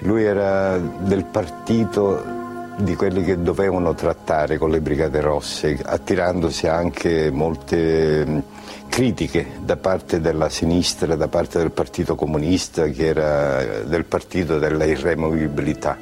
Lui 0.00 0.24
era 0.24 0.78
del 0.78 1.24
partito 1.24 2.37
di 2.78 2.94
quelli 2.94 3.24
che 3.24 3.40
dovevano 3.42 3.94
trattare 3.94 4.56
con 4.56 4.70
le 4.70 4.80
Brigate 4.80 5.20
Rosse, 5.20 5.78
attirandosi 5.82 6.68
anche 6.68 7.30
molte 7.30 8.42
critiche 8.88 9.46
da 9.60 9.76
parte 9.76 10.20
della 10.20 10.48
sinistra, 10.48 11.16
da 11.16 11.28
parte 11.28 11.58
del 11.58 11.72
Partito 11.72 12.14
Comunista, 12.14 12.86
che 12.86 13.06
era 13.06 13.82
del 13.82 14.04
partito 14.04 14.58
della 14.58 14.84
irremovibilità. 14.84 15.96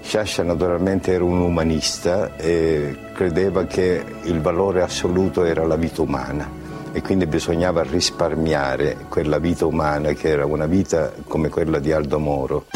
Sciascia 0.00 0.44
naturalmente 0.44 1.12
era 1.12 1.24
un 1.24 1.40
umanista 1.40 2.36
e 2.36 2.96
credeva 3.12 3.64
che 3.64 4.04
il 4.22 4.40
valore 4.40 4.82
assoluto 4.82 5.44
era 5.44 5.66
la 5.66 5.74
vita 5.74 6.02
umana 6.02 6.48
e 6.92 7.02
quindi 7.02 7.26
bisognava 7.26 7.82
risparmiare 7.82 9.06
quella 9.08 9.38
vita 9.38 9.66
umana 9.66 10.12
che 10.12 10.28
era 10.28 10.46
una 10.46 10.66
vita 10.66 11.12
come 11.26 11.48
quella 11.48 11.80
di 11.80 11.90
Aldo 11.90 12.20
Moro 12.20 12.66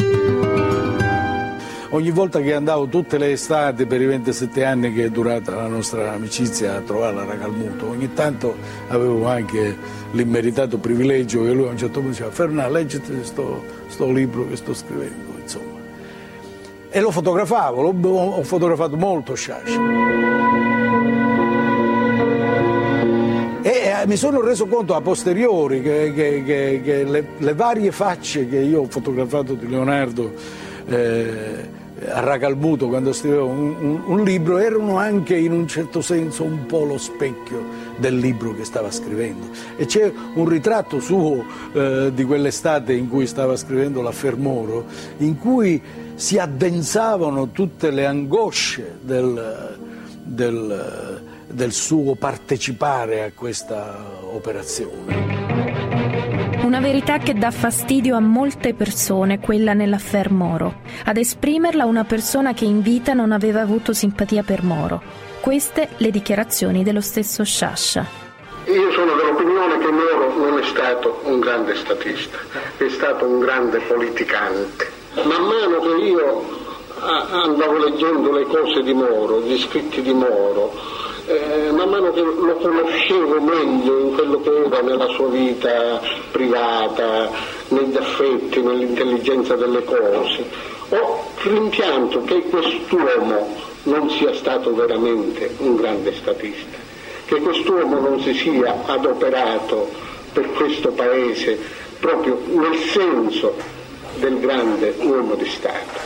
ogni 1.91 2.11
volta 2.11 2.39
che 2.39 2.53
andavo 2.53 2.87
tutte 2.87 3.17
le 3.17 3.31
estate 3.31 3.85
per 3.85 4.01
i 4.01 4.05
27 4.05 4.63
anni 4.63 4.93
che 4.93 5.05
è 5.05 5.09
durata 5.09 5.55
la 5.55 5.67
nostra 5.67 6.13
amicizia 6.13 6.75
a 6.75 6.81
trovare 6.81 7.15
la 7.15 7.25
Racalmuto, 7.25 7.89
ogni 7.89 8.13
tanto 8.13 8.55
avevo 8.87 9.27
anche 9.27 9.77
l'immeritato 10.11 10.77
privilegio 10.77 11.43
che 11.43 11.51
lui 11.51 11.67
a 11.67 11.71
un 11.71 11.77
certo 11.77 11.99
punto 11.99 12.09
diceva 12.09 12.31
Fernà, 12.31 12.67
leggete 12.69 13.13
questo 13.13 14.11
libro 14.11 14.47
che 14.47 14.55
sto 14.55 14.73
scrivendo, 14.73 15.33
insomma. 15.41 15.79
E 16.89 16.99
lo 16.99 17.11
fotografavo, 17.11 17.83
ho 17.83 18.43
fotografato 18.43 18.97
molto 18.97 19.33
Sciascia. 19.33 19.79
E 23.63 24.07
mi 24.07 24.15
sono 24.15 24.41
reso 24.41 24.65
conto 24.65 24.95
a 24.95 25.01
posteriori 25.01 25.81
che, 25.81 26.11
che, 26.13 26.43
che, 26.43 26.81
che 26.83 27.03
le, 27.03 27.27
le, 27.37 27.53
varie 27.53 27.91
facce 27.91 28.49
che 28.49 28.57
io 28.57 28.81
ho 28.81 28.87
fotografato 28.89 29.53
di 29.53 29.69
Leonardo 29.69 30.33
eh, 30.87 31.79
a 32.09 32.19
Racalmuto 32.19 32.87
quando 32.87 33.13
scrivevo 33.13 33.45
un, 33.47 33.75
un, 33.79 34.01
un, 34.05 34.23
libro 34.23 34.57
erano 34.57 34.97
anche 34.97 35.37
in 35.37 35.51
un 35.51 35.67
certo 35.67 36.01
senso 36.01 36.43
un 36.43 36.65
po' 36.65 36.83
lo 36.83 36.97
specchio 36.97 37.63
del 37.97 38.17
libro 38.17 38.55
che 38.55 38.65
stava 38.65 38.89
scrivendo 38.89 39.47
e 39.77 39.85
c'è 39.85 40.11
un 40.33 40.47
ritratto 40.47 40.99
suo 40.99 41.45
eh, 41.73 42.11
di 42.13 42.23
quell'estate 42.23 42.93
in 42.93 43.07
cui 43.07 43.27
stava 43.27 43.55
scrivendo 43.55 44.01
la 44.01 44.11
Fermoro 44.11 44.85
in 45.17 45.37
cui 45.37 45.81
si 46.15 46.37
addensavano 46.39 47.51
tutte 47.51 47.91
le 47.91 48.05
angosce 48.05 48.97
del, 49.01 49.77
del, 50.23 51.21
del 51.47 51.71
suo 51.71 52.15
partecipare 52.15 53.23
a 53.23 53.31
questa 53.33 53.97
operazione. 54.31 55.40
Una 56.63 56.79
verità 56.79 57.17
che 57.17 57.33
dà 57.33 57.49
fastidio 57.49 58.15
a 58.15 58.19
molte 58.19 58.75
persone, 58.75 59.39
quella 59.39 59.73
nell'affair 59.73 60.31
Moro. 60.31 60.81
Ad 61.05 61.17
esprimerla 61.17 61.85
una 61.85 62.03
persona 62.03 62.53
che 62.53 62.65
in 62.65 62.81
vita 62.81 63.13
non 63.13 63.31
aveva 63.31 63.61
avuto 63.61 63.93
simpatia 63.93 64.43
per 64.43 64.63
Moro. 64.63 65.01
Queste 65.41 65.89
le 65.97 66.11
dichiarazioni 66.11 66.83
dello 66.83 67.01
stesso 67.01 67.43
Sciascia. 67.43 68.05
Io 68.67 68.91
sono 68.91 69.15
dell'opinione 69.15 69.79
che 69.79 69.91
Moro 69.91 70.37
non 70.37 70.59
è 70.59 70.63
stato 70.63 71.21
un 71.23 71.39
grande 71.39 71.75
statista, 71.75 72.37
è 72.77 72.89
stato 72.89 73.25
un 73.25 73.39
grande 73.39 73.79
politicante. 73.79 74.91
Man 75.15 75.43
mano 75.43 75.79
che 75.79 76.03
io 76.03 76.59
andavo 77.01 77.77
leggendo 77.79 78.31
le 78.31 78.45
cose 78.45 78.83
di 78.83 78.93
Moro, 78.93 79.41
gli 79.41 79.57
scritti 79.57 80.03
di 80.03 80.13
Moro, 80.13 80.71
eh, 81.25 81.71
man 81.71 81.89
mano 81.89 82.11
che 82.11 82.21
lo 82.21 82.55
conoscevo 82.55 83.41
meglio 83.41 83.99
in 83.99 84.13
quello 84.13 84.41
che 84.41 84.65
era 84.65 84.81
nella 84.81 85.07
sua 85.07 85.27
vita 85.27 86.01
privata, 86.31 87.29
negli 87.69 87.95
affetti, 87.95 88.61
nell'intelligenza 88.61 89.55
delle 89.55 89.83
cose, 89.83 90.45
ho 90.89 91.23
rimpianto 91.43 92.23
che 92.23 92.41
quest'uomo 92.43 93.55
non 93.83 94.09
sia 94.09 94.33
stato 94.35 94.73
veramente 94.73 95.55
un 95.59 95.75
grande 95.75 96.13
statista, 96.13 96.77
che 97.25 97.39
quest'uomo 97.39 97.99
non 97.99 98.19
si 98.21 98.33
sia 98.33 98.83
adoperato 98.85 99.89
per 100.33 100.51
questo 100.53 100.89
Paese 100.91 101.57
proprio 101.99 102.39
nel 102.47 102.77
senso 102.77 103.55
del 104.15 104.39
grande 104.39 104.95
uomo 104.99 105.35
di 105.35 105.45
Stato. 105.45 105.99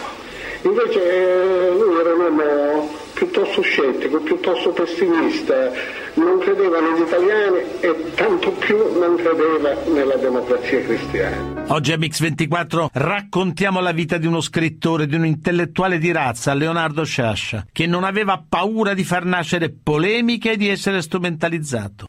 Invece 0.63 1.03
eh, 1.03 1.69
lui 1.71 1.99
era 1.99 2.13
un 2.13 2.19
uomo 2.19 2.89
piuttosto 3.15 3.61
scettico, 3.61 4.19
piuttosto 4.19 4.69
pessimista, 4.71 5.71
non 6.15 6.37
credeva 6.39 6.79
negli 6.79 7.01
italiani 7.01 7.57
e 7.79 8.11
tanto 8.13 8.51
più 8.51 8.77
non 8.99 9.15
credeva 9.15 9.73
nella 9.91 10.15
democrazia 10.15 10.81
cristiana. 10.83 11.63
Oggi 11.67 11.93
a 11.93 11.97
Mix24 11.97 12.87
raccontiamo 12.91 13.79
la 13.79 13.91
vita 13.91 14.17
di 14.17 14.27
uno 14.27 14.41
scrittore, 14.41 15.07
di 15.07 15.15
un 15.15 15.25
intellettuale 15.25 15.97
di 15.97 16.11
razza, 16.11 16.53
Leonardo 16.53 17.03
Sciascia, 17.03 17.65
che 17.71 17.87
non 17.87 18.03
aveva 18.03 18.43
paura 18.47 18.93
di 18.93 19.03
far 19.03 19.25
nascere 19.25 19.71
polemiche 19.71 20.51
e 20.51 20.57
di 20.57 20.67
essere 20.67 21.01
strumentalizzato. 21.01 22.07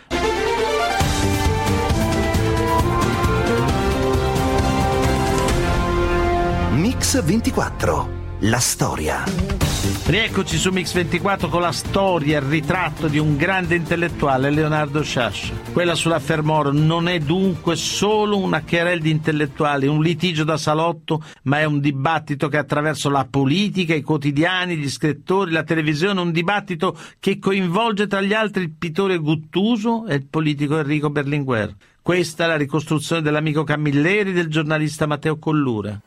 Mix 6.72 7.22
24 7.22 8.24
la 8.40 8.58
storia. 8.58 9.65
Rieccoci 10.08 10.56
su 10.56 10.70
Mix24 10.70 11.48
con 11.48 11.60
la 11.60 11.72
storia, 11.72 12.38
il 12.38 12.46
ritratto 12.46 13.08
di 13.08 13.18
un 13.18 13.36
grande 13.36 13.74
intellettuale, 13.74 14.50
Leonardo 14.50 15.02
Sciascia. 15.02 15.52
Quella 15.72 15.96
sulla 15.96 16.20
Fermoro 16.20 16.70
non 16.70 17.08
è 17.08 17.18
dunque 17.18 17.74
solo 17.74 18.38
una 18.38 18.62
querel 18.62 19.00
di 19.00 19.10
intellettuali, 19.10 19.88
un 19.88 20.00
litigio 20.00 20.44
da 20.44 20.56
salotto, 20.56 21.24
ma 21.42 21.58
è 21.58 21.64
un 21.64 21.80
dibattito 21.80 22.46
che 22.46 22.56
attraverso 22.56 23.10
la 23.10 23.26
politica, 23.28 23.96
i 23.96 24.02
quotidiani, 24.02 24.76
gli 24.76 24.88
scrittori, 24.88 25.50
la 25.50 25.64
televisione, 25.64 26.20
un 26.20 26.30
dibattito 26.30 26.96
che 27.18 27.40
coinvolge 27.40 28.06
tra 28.06 28.20
gli 28.20 28.32
altri 28.32 28.62
il 28.62 28.74
pittore 28.78 29.18
Guttuso 29.18 30.06
e 30.06 30.14
il 30.14 30.26
politico 30.28 30.78
Enrico 30.78 31.10
Berlinguer. 31.10 31.74
Questa 32.00 32.44
è 32.44 32.46
la 32.46 32.56
ricostruzione 32.56 33.22
dell'amico 33.22 33.64
Camilleri 33.64 34.30
e 34.30 34.34
del 34.34 34.46
giornalista 34.46 35.06
Matteo 35.06 35.36
Collura. 35.36 36.00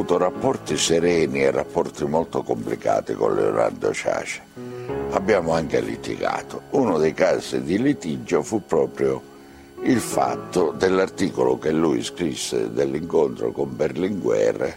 Avuto 0.00 0.16
rapporti 0.16 0.78
sereni 0.78 1.42
e 1.42 1.50
rapporti 1.50 2.06
molto 2.06 2.42
complicati 2.42 3.12
con 3.12 3.34
Leonardo 3.34 3.92
Sciascia. 3.92 4.40
Abbiamo 5.10 5.52
anche 5.52 5.78
litigato. 5.80 6.62
Uno 6.70 6.96
dei 6.96 7.12
casi 7.12 7.62
di 7.62 7.80
litigio 7.80 8.42
fu 8.42 8.64
proprio 8.64 9.20
il 9.82 10.00
fatto 10.00 10.72
dell'articolo 10.76 11.58
che 11.58 11.70
lui 11.70 12.02
scrisse 12.02 12.72
dell'incontro 12.72 13.52
con 13.52 13.76
Berlinguer 13.76 14.76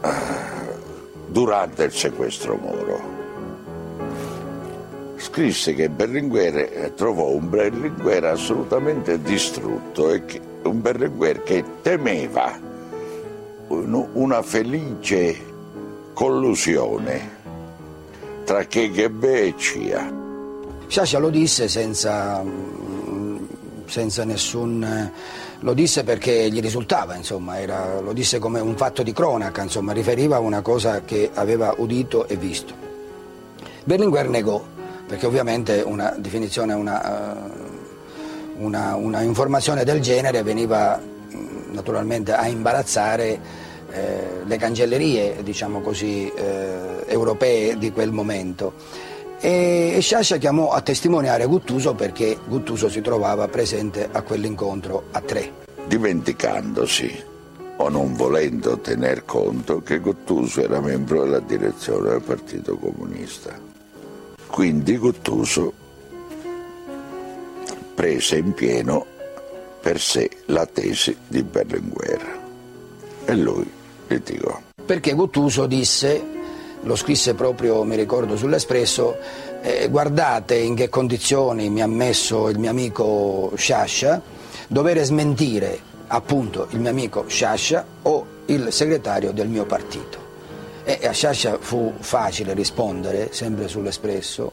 eh, 0.00 0.10
durante 1.28 1.84
il 1.84 1.92
sequestro 1.92 2.56
Moro. 2.56 3.16
Scrisse 5.18 5.74
che 5.74 5.88
Berlinguer 5.88 6.56
eh, 6.56 6.92
trovò 6.96 7.28
un 7.28 7.48
Berlinguer 7.48 8.24
assolutamente 8.24 9.22
distrutto 9.22 10.12
e 10.12 10.24
che, 10.24 10.40
un 10.62 10.80
Berlinguer 10.80 11.44
che 11.44 11.62
temeva 11.80 12.67
una 13.68 14.42
felice 14.42 15.36
collusione 16.12 17.36
tra 18.44 18.64
KGB 18.64 19.24
e 19.24 19.54
CIA. 19.56 20.12
Sciascia 20.86 21.18
lo 21.18 21.28
disse 21.28 21.68
senza, 21.68 22.42
senza 23.84 24.24
nessun... 24.24 25.12
lo 25.60 25.74
disse 25.74 26.02
perché 26.02 26.50
gli 26.50 26.60
risultava, 26.60 27.14
insomma, 27.14 27.60
era, 27.60 28.00
lo 28.00 28.12
disse 28.14 28.38
come 28.38 28.60
un 28.60 28.74
fatto 28.74 29.02
di 29.02 29.12
cronaca, 29.12 29.62
insomma, 29.62 29.92
riferiva 29.92 30.36
a 30.36 30.40
una 30.40 30.62
cosa 30.62 31.02
che 31.02 31.30
aveva 31.34 31.74
udito 31.76 32.26
e 32.26 32.36
visto. 32.36 32.72
Berlinguer 33.84 34.28
negò, 34.28 34.64
perché 35.06 35.26
ovviamente 35.26 35.82
una 35.84 36.14
definizione, 36.16 36.72
una, 36.72 37.50
una, 38.56 38.94
una 38.96 39.20
informazione 39.20 39.84
del 39.84 40.00
genere 40.00 40.42
veniva 40.42 40.98
naturalmente 41.70 42.32
a 42.32 42.46
imbarazzare 42.46 43.40
eh, 43.90 44.26
le 44.44 44.56
cancellerie, 44.56 45.42
diciamo 45.42 45.80
così, 45.80 46.30
eh, 46.34 47.04
europee 47.06 47.78
di 47.78 47.90
quel 47.90 48.12
momento. 48.12 48.74
E, 49.40 49.92
e 49.94 50.00
Sciascia 50.00 50.36
chiamò 50.36 50.70
a 50.70 50.80
testimoniare 50.80 51.46
Guttuso 51.46 51.94
perché 51.94 52.38
Guttuso 52.46 52.88
si 52.88 53.00
trovava 53.00 53.48
presente 53.48 54.08
a 54.10 54.22
quell'incontro 54.22 55.04
a 55.12 55.20
tre. 55.20 55.66
Dimenticandosi 55.86 57.24
o 57.76 57.88
non 57.88 58.14
volendo 58.14 58.78
tener 58.78 59.24
conto 59.24 59.80
che 59.82 60.00
Guttuso 60.00 60.62
era 60.62 60.80
membro 60.80 61.22
della 61.22 61.38
direzione 61.38 62.10
del 62.10 62.22
Partito 62.22 62.76
Comunista. 62.76 63.56
Quindi 64.48 64.96
Guttuso 64.96 65.72
prese 67.94 68.36
in 68.36 68.52
pieno 68.54 69.06
per 69.80 70.00
sé 70.00 70.28
la 70.46 70.66
tesi 70.66 71.16
di 71.26 71.42
Berlinguer 71.42 72.40
e 73.24 73.34
lui 73.34 73.70
litigò. 74.08 74.60
Perché 74.84 75.12
Guttuso 75.12 75.66
disse, 75.66 76.22
lo 76.82 76.96
scrisse 76.96 77.34
proprio, 77.34 77.84
mi 77.84 77.96
ricordo, 77.96 78.36
sull'Espresso, 78.36 79.16
eh, 79.60 79.88
guardate 79.90 80.56
in 80.56 80.74
che 80.74 80.88
condizioni 80.88 81.68
mi 81.68 81.82
ha 81.82 81.86
messo 81.86 82.48
il 82.48 82.58
mio 82.58 82.70
amico 82.70 83.52
Sciascia, 83.56 84.20
dovere 84.66 85.04
smentire 85.04 85.78
appunto 86.06 86.68
il 86.70 86.80
mio 86.80 86.90
amico 86.90 87.24
Sciascia 87.28 87.84
o 88.02 88.26
il 88.46 88.72
segretario 88.72 89.32
del 89.32 89.48
mio 89.48 89.66
partito. 89.66 90.26
E 90.84 91.06
a 91.06 91.12
Sciascia 91.12 91.58
fu 91.60 91.92
facile 91.98 92.54
rispondere, 92.54 93.28
sempre 93.32 93.68
sull'Espresso, 93.68 94.52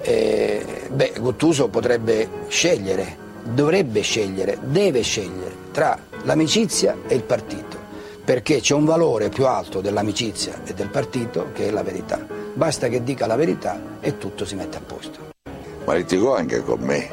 eh, 0.00 0.88
beh, 0.90 1.14
Guttuso 1.20 1.68
potrebbe 1.68 2.28
scegliere, 2.48 3.23
dovrebbe 3.44 4.00
scegliere, 4.00 4.58
deve 4.62 5.02
scegliere 5.02 5.54
tra 5.70 5.98
l'amicizia 6.22 6.96
e 7.06 7.14
il 7.14 7.22
partito 7.22 7.82
perché 8.24 8.60
c'è 8.60 8.74
un 8.74 8.86
valore 8.86 9.28
più 9.28 9.46
alto 9.46 9.82
dell'amicizia 9.82 10.62
e 10.64 10.72
del 10.72 10.88
partito 10.88 11.50
che 11.52 11.68
è 11.68 11.70
la 11.70 11.82
verità. 11.82 12.26
Basta 12.54 12.88
che 12.88 13.02
dica 13.02 13.26
la 13.26 13.36
verità 13.36 13.98
e 14.00 14.16
tutto 14.16 14.46
si 14.46 14.54
mette 14.54 14.78
a 14.78 14.80
posto. 14.80 15.32
Ma 15.84 15.94
litigò 15.94 16.34
anche 16.34 16.62
con 16.62 16.80
me, 16.80 17.10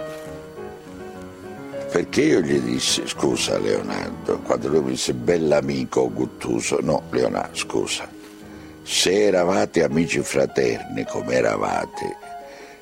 perché 1.92 2.22
io 2.22 2.40
gli 2.40 2.58
dissi, 2.60 3.06
scusa 3.06 3.60
Leonardo, 3.60 4.40
quando 4.40 4.70
lui 4.70 4.80
mi 4.80 4.90
disse 4.92 5.14
bell'amico 5.14 6.10
Guttuso, 6.10 6.78
no 6.80 7.04
Leonardo, 7.10 7.58
scusa, 7.58 8.08
se 8.82 9.26
eravate 9.26 9.84
amici 9.84 10.22
fraterni 10.22 11.06
come 11.06 11.34
eravate, 11.34 12.16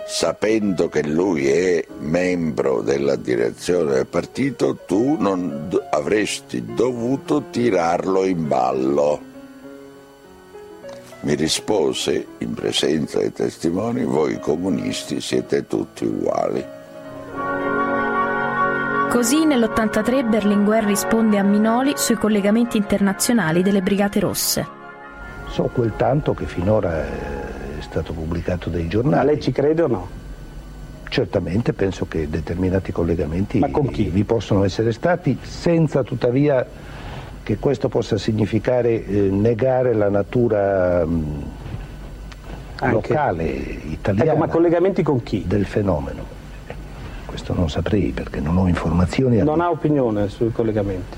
sapendo 0.10 0.89
che 0.89 1.03
lui 1.03 1.47
è 1.47 1.86
membro 1.99 2.82
della 2.82 3.16
direzione 3.16 3.93
del 3.93 4.07
partito, 4.07 4.78
tu 4.88 5.16
non 5.20 5.70
avresti 5.91 6.66
dovuto 6.74 7.43
tirarlo 7.51 8.26
in 8.26 8.47
ballo. 8.47 9.22
Mi 11.22 11.36
rispose 11.36 12.26
in 12.39 12.55
presenza 12.55 13.20
dei 13.20 13.32
testimoni, 13.32 14.03
voi 14.03 14.39
comunisti 14.39 15.22
siete 15.22 15.68
tutti 15.68 16.05
uguali. 16.05 16.66
Così 19.12 19.45
nell'83 19.45 20.28
Berlinguer 20.28 20.86
risponde 20.86 21.38
a 21.38 21.43
Minoli 21.43 21.93
sui 21.95 22.16
collegamenti 22.16 22.78
internazionali 22.78 23.62
delle 23.62 23.82
Brigate 23.84 24.20
Rosse. 24.20 24.68
So 25.49 25.70
quel 25.72 25.93
tanto 25.95 26.34
che 26.34 26.45
finora 26.45 27.05
è 27.05 27.49
stato 27.89 28.13
pubblicato 28.13 28.69
dai 28.69 28.87
giornali. 28.87 29.15
Ma 29.15 29.23
lei 29.23 29.41
ci 29.41 29.51
crede 29.51 29.81
o 29.81 29.87
no? 29.87 30.07
Certamente 31.09 31.73
penso 31.73 32.07
che 32.07 32.29
determinati 32.29 32.91
collegamenti 32.91 33.59
vi 34.11 34.23
possono 34.23 34.63
essere 34.63 34.91
stati, 34.91 35.37
senza 35.41 36.03
tuttavia 36.03 36.65
che 37.41 37.57
questo 37.57 37.89
possa 37.89 38.19
significare 38.19 39.05
eh, 39.05 39.29
negare 39.31 39.93
la 39.93 40.09
natura 40.09 41.03
mh, 41.03 41.43
locale, 42.91 43.45
italiana 43.45 44.31
ecco, 44.31 44.39
ma 44.39 44.47
collegamenti 44.47 45.01
con 45.01 45.23
chi? 45.23 45.43
del 45.47 45.65
fenomeno. 45.65 46.37
Questo 47.25 47.55
non 47.55 47.69
saprei 47.69 48.11
perché 48.11 48.39
non 48.39 48.57
ho 48.57 48.67
informazioni. 48.67 49.37
Non 49.37 49.61
ha 49.61 49.71
opinione 49.71 50.29
sui 50.29 50.51
collegamenti? 50.51 51.17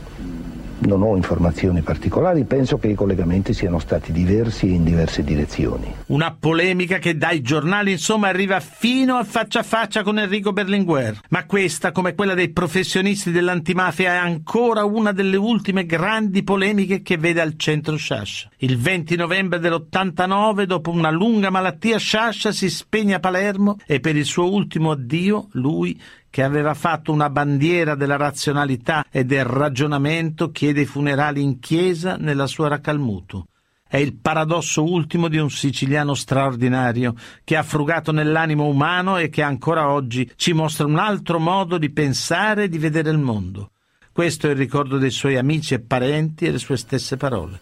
Non 0.84 1.04
ho 1.04 1.16
informazioni 1.16 1.82
particolari, 1.82 2.44
penso 2.44 2.80
che 2.80 2.88
i 2.88 2.96
collegamenti 2.96 3.54
siano 3.54 3.78
stati 3.78 4.12
diversi 4.12 4.66
e 4.66 4.72
in 4.72 4.84
diverse 4.84 5.24
direzioni. 5.24 5.94
Una 6.08 6.36
polemica 6.38 6.98
che 6.98 7.16
dai 7.16 7.42
giornali 7.42 7.92
insomma 7.92 8.30
arriva 8.30 8.60
fino 8.60 9.16
a 9.16 9.24
faccia 9.24 9.60
a 9.60 9.64
faccia 9.64 10.02
con 10.02 10.18
Enrico 10.18 10.54
Berlinguer. 10.54 11.20
Ma 11.30 11.46
questa, 11.46 11.92
come 11.92 12.16
quella 12.16 12.34
dei 12.34 12.50
professionisti 12.50 13.30
dell'antimafia, 13.30 14.14
è 14.14 14.18
ancora 14.18 14.84
una 14.84 15.12
delle 15.12 15.38
ultime 15.38 15.86
grandi 15.86 16.42
polemiche 16.42 17.04
che 17.04 17.18
vede 17.18 17.42
al 17.42 17.58
centro 17.58 17.96
Sciascia. 17.96 18.50
Il 18.58 18.80
20 18.80 19.16
novembre 19.16 19.60
dell'89, 19.60 20.64
dopo 20.64 20.90
una 20.90 21.12
lunga 21.12 21.52
malattia, 21.52 22.00
Sciascia 22.00 22.52
si 22.52 22.72
spegne 22.72 23.14
a 23.14 23.20
Palermo 23.20 23.78
e 23.86 24.00
per 24.00 24.16
il 24.16 24.26
suo 24.26 24.52
ultimo 24.52 24.90
addio 24.90 25.48
lui 25.52 26.00
che 26.32 26.42
aveva 26.42 26.74
fatto 26.74 27.12
una 27.12 27.30
bandiera 27.30 27.94
della 27.94 28.16
razionalità 28.16 29.06
e 29.12 29.26
del 29.26 29.44
ragionamento, 29.44 30.50
chiede 30.50 30.82
i 30.82 30.86
funerali 30.86 31.44
in 31.44 31.60
chiesa 31.60 32.16
nella 32.16 32.48
sua 32.48 32.70
Racalmuto. 32.70 33.48
È 33.86 33.98
il 33.98 34.16
paradosso 34.16 34.90
ultimo 34.90 35.28
di 35.28 35.38
un 35.38 35.50
siciliano 35.50 36.14
straordinario 36.14 37.14
che 37.44 37.58
ha 37.58 37.64
frugato 37.64 38.14
nell'animo 38.14 38.66
umano 38.66 39.18
e 39.18 39.28
che 39.28 39.42
ancora 39.42 39.92
oggi 39.92 40.32
ci 40.38 40.54
mostra 40.54 40.86
un 40.86 40.98
altro 40.98 41.40
modo 41.40 41.78
di 41.78 41.92
pensare 41.92 42.64
e 42.64 42.70
di 42.70 42.78
vedere 42.78 43.10
il 43.10 43.18
mondo. 43.18 43.72
Questo 44.14 44.48
è 44.48 44.52
il 44.52 44.56
ricordo 44.56 44.98
dei 44.98 45.12
suoi 45.12 45.36
amici 45.36 45.74
e 45.74 45.82
parenti 45.82 46.46
e 46.46 46.52
le 46.52 46.60
sue 46.60 46.78
stesse 46.78 47.18
parole. 47.18 47.60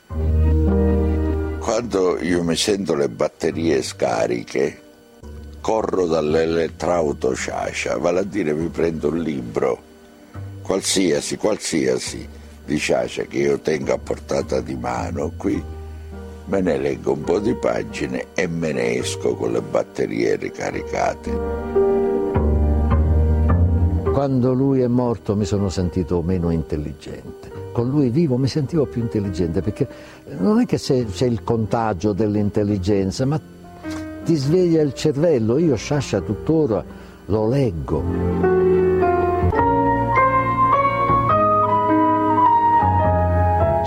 Quando 1.60 2.22
io 2.22 2.44
mi 2.44 2.56
sento 2.56 2.94
le 2.94 3.10
batterie 3.10 3.82
scariche, 3.82 4.89
corro 5.62 6.06
dall'elettrauto 6.06 7.34
Sciascia, 7.34 7.98
vale 7.98 8.20
a 8.20 8.24
dire 8.24 8.54
mi 8.54 8.68
prendo 8.68 9.10
un 9.10 9.20
libro, 9.20 9.82
qualsiasi, 10.62 11.38
qualsiasi, 11.38 12.28
di 12.66 12.78
Sciascia 12.78 13.24
che 13.24 13.38
io 13.38 13.60
tengo 13.60 13.94
a 13.94 13.98
portata 13.98 14.62
di 14.62 14.76
mano 14.76 15.32
qui, 15.36 15.62
me 16.46 16.62
ne 16.62 16.78
leggo 16.78 17.14
un 17.14 17.24
po' 17.24 17.40
di 17.40 17.54
pagine 17.56 18.28
e 18.34 18.48
me 18.48 18.72
ne 18.72 18.96
esco 18.98 19.36
con 19.36 19.52
le 19.52 19.62
batterie 19.62 20.36
ricaricate. 20.36 21.32
Quando 24.12 24.54
lui 24.54 24.82
è 24.82 24.88
morto 24.88 25.36
mi 25.36 25.46
sono 25.46 25.70
sentito 25.70 26.22
meno 26.22 26.52
intelligente. 26.52 27.50
Con 27.72 27.90
lui 27.90 28.10
vivo 28.10 28.38
mi 28.38 28.48
sentivo 28.48 28.86
più 28.86 29.02
intelligente 29.02 29.62
perché 29.62 29.88
non 30.38 30.60
è 30.60 30.66
che 30.66 30.78
c'è, 30.78 31.06
c'è 31.06 31.26
il 31.26 31.44
contagio 31.44 32.14
dell'intelligenza, 32.14 33.26
ma 33.26 33.40
ti 34.24 34.36
sveglia 34.36 34.82
il 34.82 34.94
cervello. 34.94 35.58
Io 35.58 35.76
Sciascia 35.76 36.22
tuttora 36.22 36.84
lo 37.26 37.48
leggo. 37.48 38.48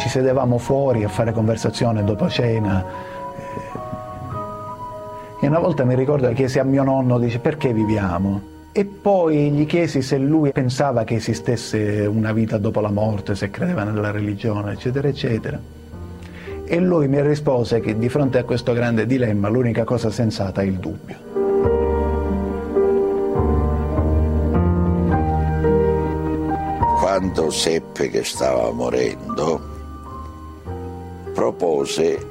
ci 0.03 0.09
sedevamo 0.09 0.59
fuori 0.59 1.05
a 1.05 1.09
fare 1.09 1.33
conversazione 1.33 2.03
dopo 2.03 2.29
cena. 2.29 2.85
E 5.41 5.47
una 5.47 5.61
volta 5.61 5.85
mi 5.85 5.95
ricordo 5.95 6.27
che 6.27 6.35
chiesi 6.35 6.59
a 6.59 6.65
mio 6.65 6.83
nonno, 6.83 7.21
dice, 7.21 7.39
perché 7.39 7.73
viviamo? 7.73 8.51
E 8.73 8.85
poi 8.85 9.53
gli 9.53 9.65
chiesi 9.65 10.03
se 10.03 10.19
lui 10.19 10.51
pensava 10.51 11.05
che 11.05 11.15
esistesse 11.15 12.05
una 12.07 12.33
vita 12.33 12.59
dopo 12.59 12.81
la 12.81 12.91
morte, 12.91 13.37
se 13.37 13.51
credeva 13.51 13.85
nella 13.85 14.11
religione, 14.11 14.73
eccetera, 14.73 15.07
eccetera. 15.07 15.61
E 16.73 16.81
lui 16.81 17.07
mi 17.07 17.21
rispose 17.21 17.81
che 17.81 17.99
di 17.99 18.09
fronte 18.09 18.39
a 18.39 18.45
questo 18.45 18.73
grande 18.73 19.05
dilemma 19.05 19.51
l'unica 19.51 19.85
cosa 19.85 20.11
sensata 20.11 20.63
è 20.63 20.65
il 20.65 20.79
dubbio. 20.79 21.19
Quando 26.99 27.51
seppe 27.51 28.09
che 28.09 28.25
stava 28.25 28.71
morendo, 28.71 29.61
propose 31.35 32.27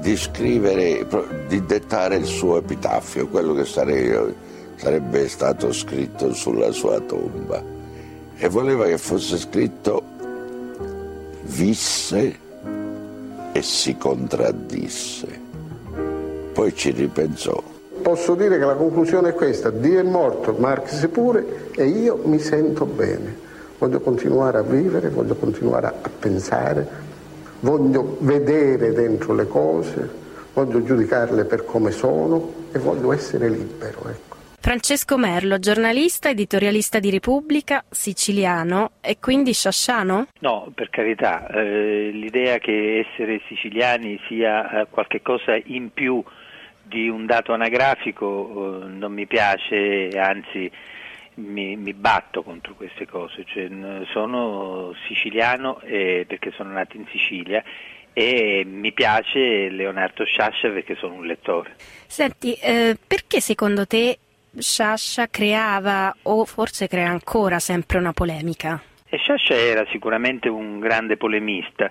di 0.00 0.16
scrivere, 0.16 1.06
di 1.46 1.64
dettare 1.64 2.16
il 2.16 2.24
suo 2.24 2.58
epitaffio, 2.58 3.28
quello 3.28 3.54
che 3.54 3.64
sarebbe, 3.64 4.34
sarebbe 4.74 5.28
stato 5.28 5.72
scritto 5.72 6.34
sulla 6.34 6.72
sua 6.72 6.98
tomba. 6.98 7.62
E 8.36 8.48
voleva 8.48 8.86
che 8.86 8.98
fosse 8.98 9.36
scritto 9.36 10.02
visse 11.42 12.46
e 13.52 13.62
si 13.62 13.96
contraddisse. 13.96 15.26
Poi 16.52 16.74
ci 16.74 16.90
ripensò. 16.90 17.62
Posso 18.02 18.34
dire 18.34 18.58
che 18.58 18.64
la 18.64 18.74
conclusione 18.74 19.30
è 19.30 19.34
questa, 19.34 19.70
Dio 19.70 19.98
è 19.98 20.02
morto, 20.02 20.54
Marx 20.58 21.08
pure 21.08 21.70
e 21.72 21.86
io 21.86 22.20
mi 22.24 22.38
sento 22.38 22.84
bene. 22.84 23.46
Voglio 23.78 24.00
continuare 24.00 24.58
a 24.58 24.62
vivere, 24.62 25.08
voglio 25.08 25.34
continuare 25.34 25.86
a 25.86 26.10
pensare, 26.18 26.88
voglio 27.60 28.16
vedere 28.20 28.92
dentro 28.92 29.34
le 29.34 29.46
cose, 29.46 30.08
voglio 30.52 30.82
giudicarle 30.82 31.44
per 31.44 31.64
come 31.64 31.90
sono 31.90 32.52
e 32.72 32.78
voglio 32.78 33.12
essere 33.12 33.48
libero. 33.48 34.26
Francesco 34.68 35.16
Merlo, 35.16 35.58
giornalista, 35.58 36.28
editorialista 36.28 36.98
di 36.98 37.08
Repubblica, 37.08 37.82
siciliano 37.88 38.90
e 39.00 39.16
quindi 39.18 39.54
sciasciano? 39.54 40.26
No, 40.40 40.70
per 40.74 40.90
carità, 40.90 41.46
eh, 41.46 42.10
l'idea 42.12 42.58
che 42.58 42.98
essere 42.98 43.40
siciliani 43.48 44.20
sia 44.28 44.82
eh, 44.82 44.86
qualcosa 44.90 45.58
in 45.64 45.90
più 45.90 46.22
di 46.82 47.08
un 47.08 47.24
dato 47.24 47.54
anagrafico 47.54 48.82
eh, 48.82 48.88
non 48.88 49.10
mi 49.10 49.26
piace, 49.26 50.10
anzi 50.18 50.70
mi, 51.36 51.74
mi, 51.76 51.94
batto 51.94 52.42
contro 52.42 52.74
queste 52.74 53.06
cose, 53.06 53.46
cioè, 53.46 53.70
sono 54.12 54.92
siciliano 55.06 55.80
eh, 55.80 56.26
perché 56.28 56.52
sono 56.54 56.72
nato 56.72 56.94
in 56.98 57.06
Sicilia 57.10 57.64
e 58.12 58.66
mi 58.66 58.92
piace 58.92 59.70
Leonardo 59.70 60.24
Sciascia 60.24 60.68
perché 60.68 60.94
sono 60.96 61.14
un 61.14 61.24
lettore. 61.24 61.74
Senti, 62.06 62.52
eh, 62.52 62.98
perché 63.06 63.40
secondo 63.40 63.86
te 63.86 64.18
Sciascia 64.58 65.28
creava 65.28 66.14
o 66.22 66.44
forse 66.44 66.88
crea 66.88 67.08
ancora 67.08 67.58
sempre 67.58 67.98
una 67.98 68.12
polemica? 68.12 68.80
E 69.08 69.16
Sciascia 69.16 69.54
era 69.54 69.86
sicuramente 69.90 70.48
un 70.48 70.80
grande 70.80 71.16
polemista, 71.16 71.90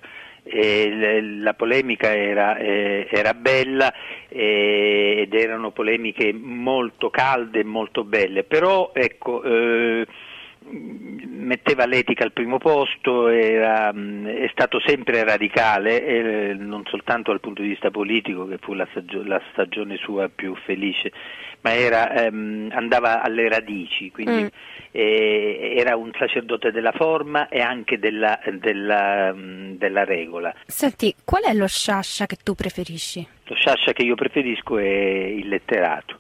la 0.50 1.54
polemica 1.54 2.16
era, 2.16 2.58
eh, 2.58 3.08
era 3.10 3.34
bella 3.34 3.94
eh, 4.30 5.16
ed 5.22 5.34
erano 5.34 5.72
polemiche 5.72 6.32
molto 6.34 7.10
calde 7.10 7.60
e 7.60 7.64
molto 7.64 8.04
belle, 8.04 8.44
però 8.44 8.92
ecco, 8.94 9.44
eh, 9.44 10.06
metteva 10.70 11.86
l'etica 11.86 12.24
al 12.24 12.34
primo 12.34 12.58
posto, 12.58 13.28
era, 13.28 13.90
è 13.90 14.50
stato 14.52 14.80
sempre 14.86 15.24
radicale, 15.24 16.54
non 16.54 16.84
soltanto 16.86 17.32
dal 17.32 17.40
punto 17.40 17.62
di 17.62 17.70
vista 17.70 17.90
politico, 17.90 18.48
che 18.48 18.58
fu 18.58 18.74
la, 18.74 18.88
stagio- 18.92 19.24
la 19.24 19.42
stagione 19.52 19.98
sua 19.98 20.30
più 20.34 20.56
felice, 20.56 21.12
ma 21.62 21.74
era, 21.74 22.12
ehm, 22.14 22.70
andava 22.74 23.22
alle 23.22 23.50
radici, 23.50 24.12
quindi 24.12 24.44
mm. 24.44 24.48
eh, 24.92 25.74
era 25.78 25.96
un 25.96 26.12
sacerdote 26.18 26.72
della 26.72 26.92
forma 26.92 27.50
e 27.50 27.62
anche 27.62 28.00
della, 28.00 28.40
della, 28.60 29.34
della 29.36 30.04
regola. 30.04 30.54
Senti, 30.66 31.14
qual 31.24 31.44
è 31.44 31.54
lo 31.54 31.68
sciascia 31.68 32.26
che 32.26 32.38
tu 32.44 32.56
preferisci? 32.56 33.28
Lo 33.46 33.56
sciascia 33.56 33.94
che 33.94 34.04
io 34.04 34.16
preferisco 34.16 34.78
è 34.78 34.86
il 34.86 35.48
letterato 35.48 36.20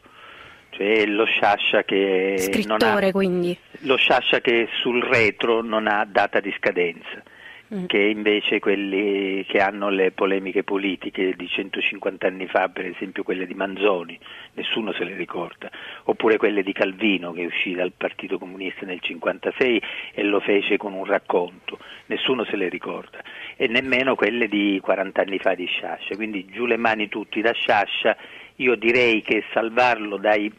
cioè 0.77 1.07
lo 1.07 1.25
sciascia 1.25 1.83
che 1.83 2.35
ha. 2.83 3.57
Lo 3.79 3.95
sciascia 3.95 4.39
che 4.41 4.67
sul 4.79 5.01
retro 5.03 5.63
non 5.63 5.88
ha 5.88 6.05
data 6.05 6.39
di 6.39 6.53
scadenza, 6.55 7.15
mm. 7.15 7.36
Che 7.86 7.97
invece 7.97 8.59
quelli 8.59 9.43
che 9.45 9.59
hanno 9.59 9.89
le 9.89 10.11
polemiche 10.11 10.63
politiche 10.63 11.34
di 11.36 11.47
150 11.47 12.26
anni 12.26 12.47
fa, 12.47 12.70
per 12.70 12.86
esempio 12.86 13.24
quelle 13.24 13.45
di 13.45 13.53
Manzoni, 13.53 14.18
nessuno 14.53 14.93
se 14.93 15.03
le 15.03 15.15
ricorda, 15.15 15.70
oppure 16.03 16.38
quelle 16.38 16.63
di 16.63 16.72
Calvino 16.72 17.34
che 17.34 17.45
uscì 17.45 17.74
dal 17.74 17.91
Partito 17.91 18.38
Comunista 18.38 18.86
nel 18.86 19.01
1956 19.03 19.82
e 20.13 20.24
lo 20.24 20.39
fece 20.39 20.78
con 20.78 20.93
un 20.93 21.03
racconto, 21.03 21.78
nessuno 22.05 22.45
se 22.45 22.55
le 22.55 22.70
ricorda, 22.70 23.22
e 23.57 23.68
nemmeno 23.68 24.15
quelle 24.15 24.47
di 24.47 24.80
40 24.82 25.22
anni 25.22 25.38
fa 25.38 25.53
di 25.53 25.65
Sciascia, 25.65 26.15
quindi 26.15 26.45
giù 26.45 26.65
le 26.65 26.78
mani 26.78 27.09
tutti 27.09 27.41
da 27.41 27.51
Sciascia 27.51 28.15
io 28.59 28.76
direi 28.76 29.22
che 29.22 29.43
salvarlo 29.51 30.18
dai 30.18 30.51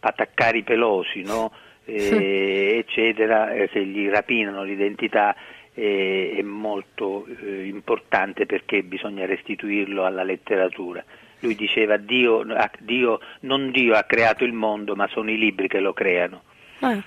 pataccari 0.00 0.62
pelosi, 0.62 1.22
no? 1.22 1.52
eh, 1.88 2.76
eccetera, 2.78 3.52
eh, 3.52 3.68
se 3.72 3.84
gli 3.84 4.08
rapinano 4.08 4.62
l'identità 4.62 5.34
eh, 5.34 5.57
è 5.78 6.42
molto 6.42 7.26
eh, 7.26 7.66
importante 7.66 8.46
perché 8.46 8.82
bisogna 8.82 9.26
restituirlo 9.26 10.04
alla 10.04 10.24
letteratura. 10.24 11.04
Lui 11.40 11.54
diceva 11.54 11.96
Dio, 11.96 12.44
Dio, 12.80 13.20
non 13.40 13.70
Dio 13.70 13.94
ha 13.94 14.02
creato 14.02 14.44
il 14.44 14.52
mondo, 14.52 14.96
ma 14.96 15.06
sono 15.08 15.30
i 15.30 15.38
libri 15.38 15.68
che 15.68 15.78
lo 15.78 15.92
creano. 15.92 16.42
Ah. 16.80 17.00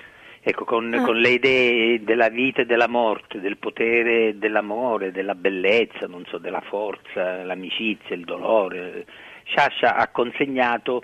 Ecco, 0.44 0.64
con, 0.64 0.94
ah. 0.94 1.04
con, 1.04 1.18
le 1.18 1.30
idee 1.30 2.04
della 2.04 2.30
vita 2.30 2.62
e 2.62 2.66
della 2.66 2.88
morte, 2.88 3.42
del 3.42 3.58
potere 3.58 4.38
dell'amore, 4.38 5.12
della 5.12 5.36
bellezza, 5.36 6.08
so, 6.28 6.38
della 6.38 6.62
forza, 6.62 7.44
l'amicizia, 7.44 8.16
il 8.16 8.24
dolore. 8.24 9.06
Sciascia 9.44 9.96
ha 9.96 10.08
consegnato 10.08 11.04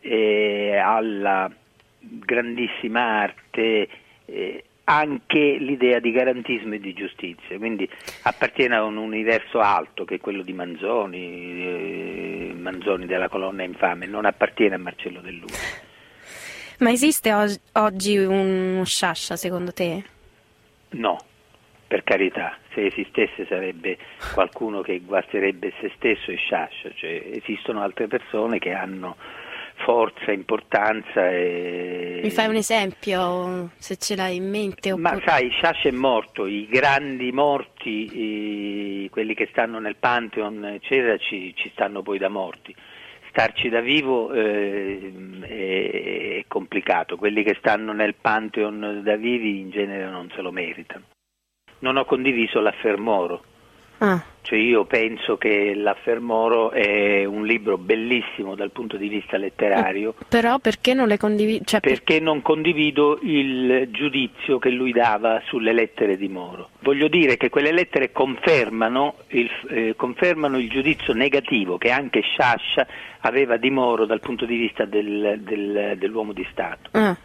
eh, 0.00 0.76
alla 0.76 1.50
grandissima 1.98 3.00
arte 3.00 3.88
eh, 4.26 4.64
anche 4.88 5.56
l'idea 5.58 5.98
di 5.98 6.12
garantismo 6.12 6.74
e 6.74 6.80
di 6.80 6.92
giustizia, 6.92 7.58
quindi 7.58 7.88
appartiene 8.22 8.76
a 8.76 8.84
un 8.84 8.96
universo 8.96 9.58
alto 9.58 10.04
che 10.04 10.16
è 10.16 10.20
quello 10.20 10.42
di 10.42 10.52
Manzoni, 10.52 11.18
eh, 11.20 12.54
Manzoni 12.56 13.06
della 13.06 13.28
colonna 13.28 13.64
infame, 13.64 14.06
non 14.06 14.26
appartiene 14.26 14.76
a 14.76 14.78
Marcello 14.78 15.20
Dell'Uno. 15.20 15.54
Ma 16.78 16.90
esiste 16.90 17.32
o- 17.32 17.46
oggi 17.82 18.16
un 18.16 18.82
Sciascia 18.84 19.34
secondo 19.34 19.72
te? 19.72 20.04
No, 20.90 21.18
per 21.88 22.04
carità, 22.04 22.56
se 22.72 22.86
esistesse 22.86 23.44
sarebbe 23.48 23.98
qualcuno 24.34 24.82
che 24.82 25.00
guasterebbe 25.00 25.72
se 25.80 25.90
stesso 25.96 26.30
e 26.30 26.36
Sciascia, 26.36 26.90
cioè 26.94 27.22
esistono 27.32 27.82
altre 27.82 28.06
persone 28.06 28.58
che 28.58 28.72
hanno 28.72 29.16
forza, 29.76 30.32
importanza. 30.32 31.30
E... 31.30 32.20
Mi 32.22 32.30
fai 32.30 32.48
un 32.48 32.56
esempio 32.56 33.70
se 33.76 33.96
ce 33.96 34.16
l'hai 34.16 34.36
in 34.36 34.48
mente? 34.48 34.92
Oppure... 34.92 35.14
Ma 35.14 35.20
sai, 35.24 35.50
Sciascia 35.50 35.88
è 35.88 35.92
morto, 35.92 36.46
i 36.46 36.66
grandi 36.68 37.32
morti, 37.32 39.02
i... 39.04 39.08
quelli 39.10 39.34
che 39.34 39.48
stanno 39.50 39.78
nel 39.78 39.96
Pantheon, 39.96 40.64
eccetera, 40.64 41.16
ci, 41.18 41.54
ci 41.56 41.70
stanno 41.72 42.02
poi 42.02 42.18
da 42.18 42.28
morti. 42.28 42.74
Starci 43.28 43.68
da 43.68 43.80
vivo 43.80 44.32
eh, 44.32 45.12
è, 45.42 46.38
è 46.38 46.44
complicato, 46.48 47.16
quelli 47.16 47.42
che 47.42 47.54
stanno 47.58 47.92
nel 47.92 48.14
Pantheon 48.14 49.02
da 49.04 49.16
vivi 49.16 49.60
in 49.60 49.70
genere 49.70 50.08
non 50.08 50.30
se 50.34 50.40
lo 50.40 50.50
meritano. 50.50 51.04
Non 51.80 51.96
ho 51.96 52.04
condiviso 52.06 52.60
l'affermoro 52.60 53.44
Ah. 53.98 54.22
Cioè 54.42 54.58
io 54.58 54.84
penso 54.84 55.36
che 55.38 55.74
L'Affermoro 55.74 56.70
è 56.70 57.24
un 57.24 57.44
libro 57.44 57.78
bellissimo 57.78 58.54
dal 58.54 58.70
punto 58.70 58.96
di 58.96 59.08
vista 59.08 59.36
letterario. 59.36 60.14
Eh, 60.20 60.24
però 60.28 60.60
perché 60.60 60.94
non 60.94 61.08
le 61.08 61.16
condividi? 61.18 61.64
Cioè, 61.64 61.80
perché 61.80 62.20
non 62.20 62.42
condivido 62.42 63.18
il 63.22 63.88
giudizio 63.90 64.60
che 64.60 64.70
lui 64.70 64.92
dava 64.92 65.42
sulle 65.46 65.72
lettere 65.72 66.16
di 66.16 66.28
Moro. 66.28 66.68
Voglio 66.80 67.08
dire 67.08 67.36
che 67.36 67.48
quelle 67.48 67.72
lettere 67.72 68.12
confermano 68.12 69.16
il, 69.30 69.50
eh, 69.70 69.94
confermano 69.96 70.58
il 70.58 70.68
giudizio 70.70 71.12
negativo 71.12 71.76
che 71.76 71.90
anche 71.90 72.20
Sciascia 72.20 72.86
aveva 73.22 73.56
di 73.56 73.70
Moro 73.70 74.06
dal 74.06 74.20
punto 74.20 74.44
di 74.46 74.56
vista 74.56 74.84
del, 74.84 75.40
del, 75.40 75.96
dell'uomo 75.98 76.32
di 76.32 76.46
Stato. 76.52 76.90
Ah 76.92 77.16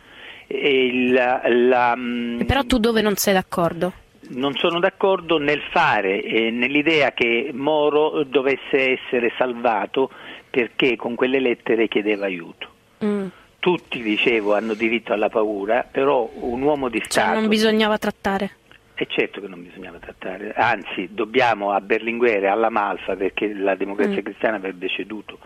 E 0.47 1.09
la- 1.11 1.41
la, 1.45 1.93
mm, 1.95 2.41
Però 2.45 2.63
tu 2.63 2.79
dove 2.79 3.01
non 3.01 3.15
sei 3.15 3.35
d'accordo? 3.35 3.93
Non 4.33 4.53
sono 4.55 4.79
d'accordo 4.79 5.37
nel 5.37 5.61
fare, 5.71 6.21
eh, 6.21 6.51
nell'idea 6.51 7.11
che 7.11 7.51
Moro 7.53 8.23
dovesse 8.23 8.99
essere 8.99 9.33
salvato 9.37 10.11
perché 10.49 10.95
con 10.95 11.15
quelle 11.15 11.39
lettere 11.39 11.87
chiedeva 11.87 12.25
aiuto. 12.25 12.69
Mm. 13.03 13.27
Tutti, 13.59 14.01
dicevo, 14.01 14.55
hanno 14.55 14.73
diritto 14.73 15.13
alla 15.13 15.29
paura, 15.29 15.87
però 15.89 16.29
un 16.33 16.61
uomo 16.61 16.89
di 16.89 16.99
Cioè 16.99 17.09
Stato... 17.09 17.39
non 17.39 17.47
bisognava 17.47 17.97
trattare. 17.97 18.55
È 18.93 19.05
certo 19.07 19.41
che 19.41 19.47
non 19.47 19.63
bisognava 19.63 19.97
trattare, 19.97 20.53
anzi 20.53 21.09
dobbiamo 21.11 21.71
a 21.71 21.81
Berlinguer 21.81 22.43
e 22.43 22.47
alla 22.47 22.69
Malfa, 22.69 23.15
perché 23.15 23.53
la 23.53 23.75
democrazia 23.75 24.19
Mm. 24.19 24.23
cristiana 24.23 24.57
avrebbe 24.57 24.87
ceduto 24.89 25.39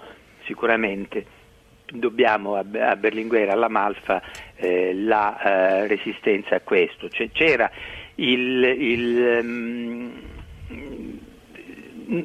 sicuramente, 0.45 1.25
dobbiamo 1.89 2.55
a, 2.55 2.65
a 2.89 2.95
Berlinguer 2.95 3.47
e 3.47 3.51
alla 3.51 3.69
Malfa 3.69 4.21
eh, 4.55 4.93
la 4.93 5.39
eh, 5.39 5.87
resistenza 5.87 6.55
a 6.55 6.61
questo. 6.61 7.09
Cioè, 7.09 7.29
c'era 7.31 7.71
il... 8.15 8.63
il, 8.63 9.39
mm, 9.43 10.09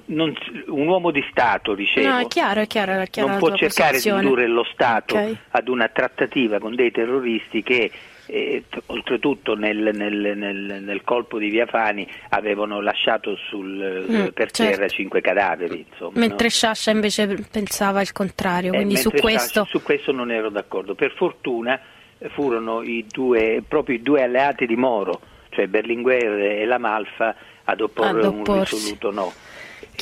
non 0.07 0.34
un 0.66 0.86
uomo 0.86 1.11
di 1.11 1.24
Stato, 1.30 1.74
dicevo, 1.74 2.07
No, 2.07 2.18
è 2.18 2.26
chiaro, 2.26 2.61
è 2.61 2.66
chiaro, 2.66 3.01
è 3.01 3.07
chiara 3.09 3.30
non 3.30 3.38
può 3.38 3.55
cercare 3.55 3.93
posizione. 3.93 4.20
di 4.20 4.26
indurre 4.26 4.47
lo 4.47 4.64
Stato 4.70 5.16
Ok. 5.16 5.36
ad 5.51 5.68
una 5.68 5.88
trattativa 5.88 6.59
con 6.59 6.74
dei 6.74 6.91
terroristi 6.91 7.62
che 7.62 7.91
eh, 8.26 8.62
oltretutto 8.86 9.55
nel, 9.57 9.91
nel- 9.95 10.36
nel- 10.36 10.82
nel 10.84 11.03
colpo 11.03 11.38
di 11.38 11.49
Via 11.49 11.64
Fani 11.66 12.07
avevano 12.28 12.80
lasciato 12.82 13.36
sul, 13.49 14.05
Mm, 14.09 14.26
per 14.34 14.51
certo. 14.51 14.70
terra 14.76 14.88
cinque 14.88 15.20
cadaveri. 15.22 15.86
Insomma, 15.91 16.18
Mentre 16.18 16.45
no? 16.45 16.51
Sciascia 16.51 16.91
invece 16.91 17.26
pensava 17.51 18.03
il 18.03 18.12
contrario, 18.12 18.72
Eh, 18.72 18.76
quindi 18.76 18.97
su 18.97 19.09
questo... 19.11 19.28
Sciascia- 19.30 19.64
su 19.64 19.82
questo 19.82 20.12
non 20.12 20.30
ero 20.30 20.51
d'accordo. 20.51 20.95
Per 20.95 21.12
fortuna 21.16 21.80
eh, 22.18 22.28
furono 22.28 22.82
i 22.82 23.05
due, 23.11 23.62
proprio 23.66 23.97
i 23.97 24.03
due 24.03 24.22
alleati 24.22 24.66
di 24.66 24.76
Moro, 24.76 25.20
cioè 25.61 25.66
Berlinguer 25.68 26.61
e 26.61 26.64
la 26.64 26.78
Malfa, 26.78 27.34
ad 27.64 27.80
opporre 27.80 28.20
Ad 28.20 28.24
un 28.24 28.44
risoluto 28.44 29.11
no. 29.11 29.32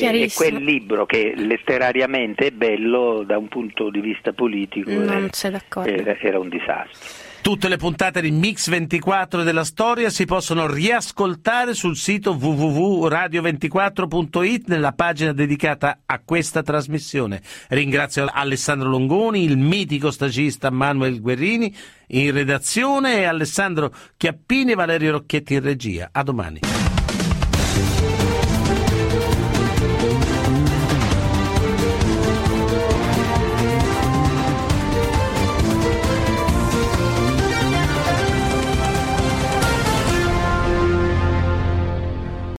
E, 0.00 0.30
quel 0.32 0.62
libro 0.62 1.06
che 1.06 1.32
letterariamente 1.34 2.46
è 2.46 2.50
bello 2.52 3.24
da 3.24 3.36
un 3.36 3.48
punto 3.48 3.90
di 3.90 4.00
vista 4.00 4.32
politico 4.32 4.90
Non 4.92 5.28
sei 5.32 5.50
d'accordo. 5.50 5.90
era, 5.90 6.16
era 6.20 6.38
un 6.38 6.48
disastro. 6.48 7.26
Tutte 7.40 7.68
le 7.68 7.76
puntate 7.76 8.20
di 8.20 8.30
Mix 8.30 8.68
24 8.68 9.42
della 9.42 9.64
storia 9.64 10.10
si 10.10 10.26
possono 10.26 10.66
riascoltare 10.66 11.72
sul 11.72 11.96
sito 11.96 12.32
www.radio24.it 12.32 14.66
nella 14.66 14.92
pagina 14.92 15.32
dedicata 15.32 16.00
a 16.04 16.20
questa 16.22 16.62
trasmissione. 16.62 17.40
Ringrazio 17.68 18.28
Alessandro 18.30 18.90
Longoni, 18.90 19.44
il 19.44 19.56
mitico 19.56 20.10
stagista 20.10 20.68
Manuel 20.70 21.20
Guerrini 21.20 21.74
in 22.08 22.32
redazione 22.32 23.18
e 23.18 23.24
Alessandro 23.24 23.94
Chiappini 24.16 24.72
e 24.72 24.74
Valerio 24.74 25.12
Rocchetti 25.12 25.54
in 25.54 25.62
regia. 25.62 26.08
A 26.12 26.22
domani. 26.22 26.77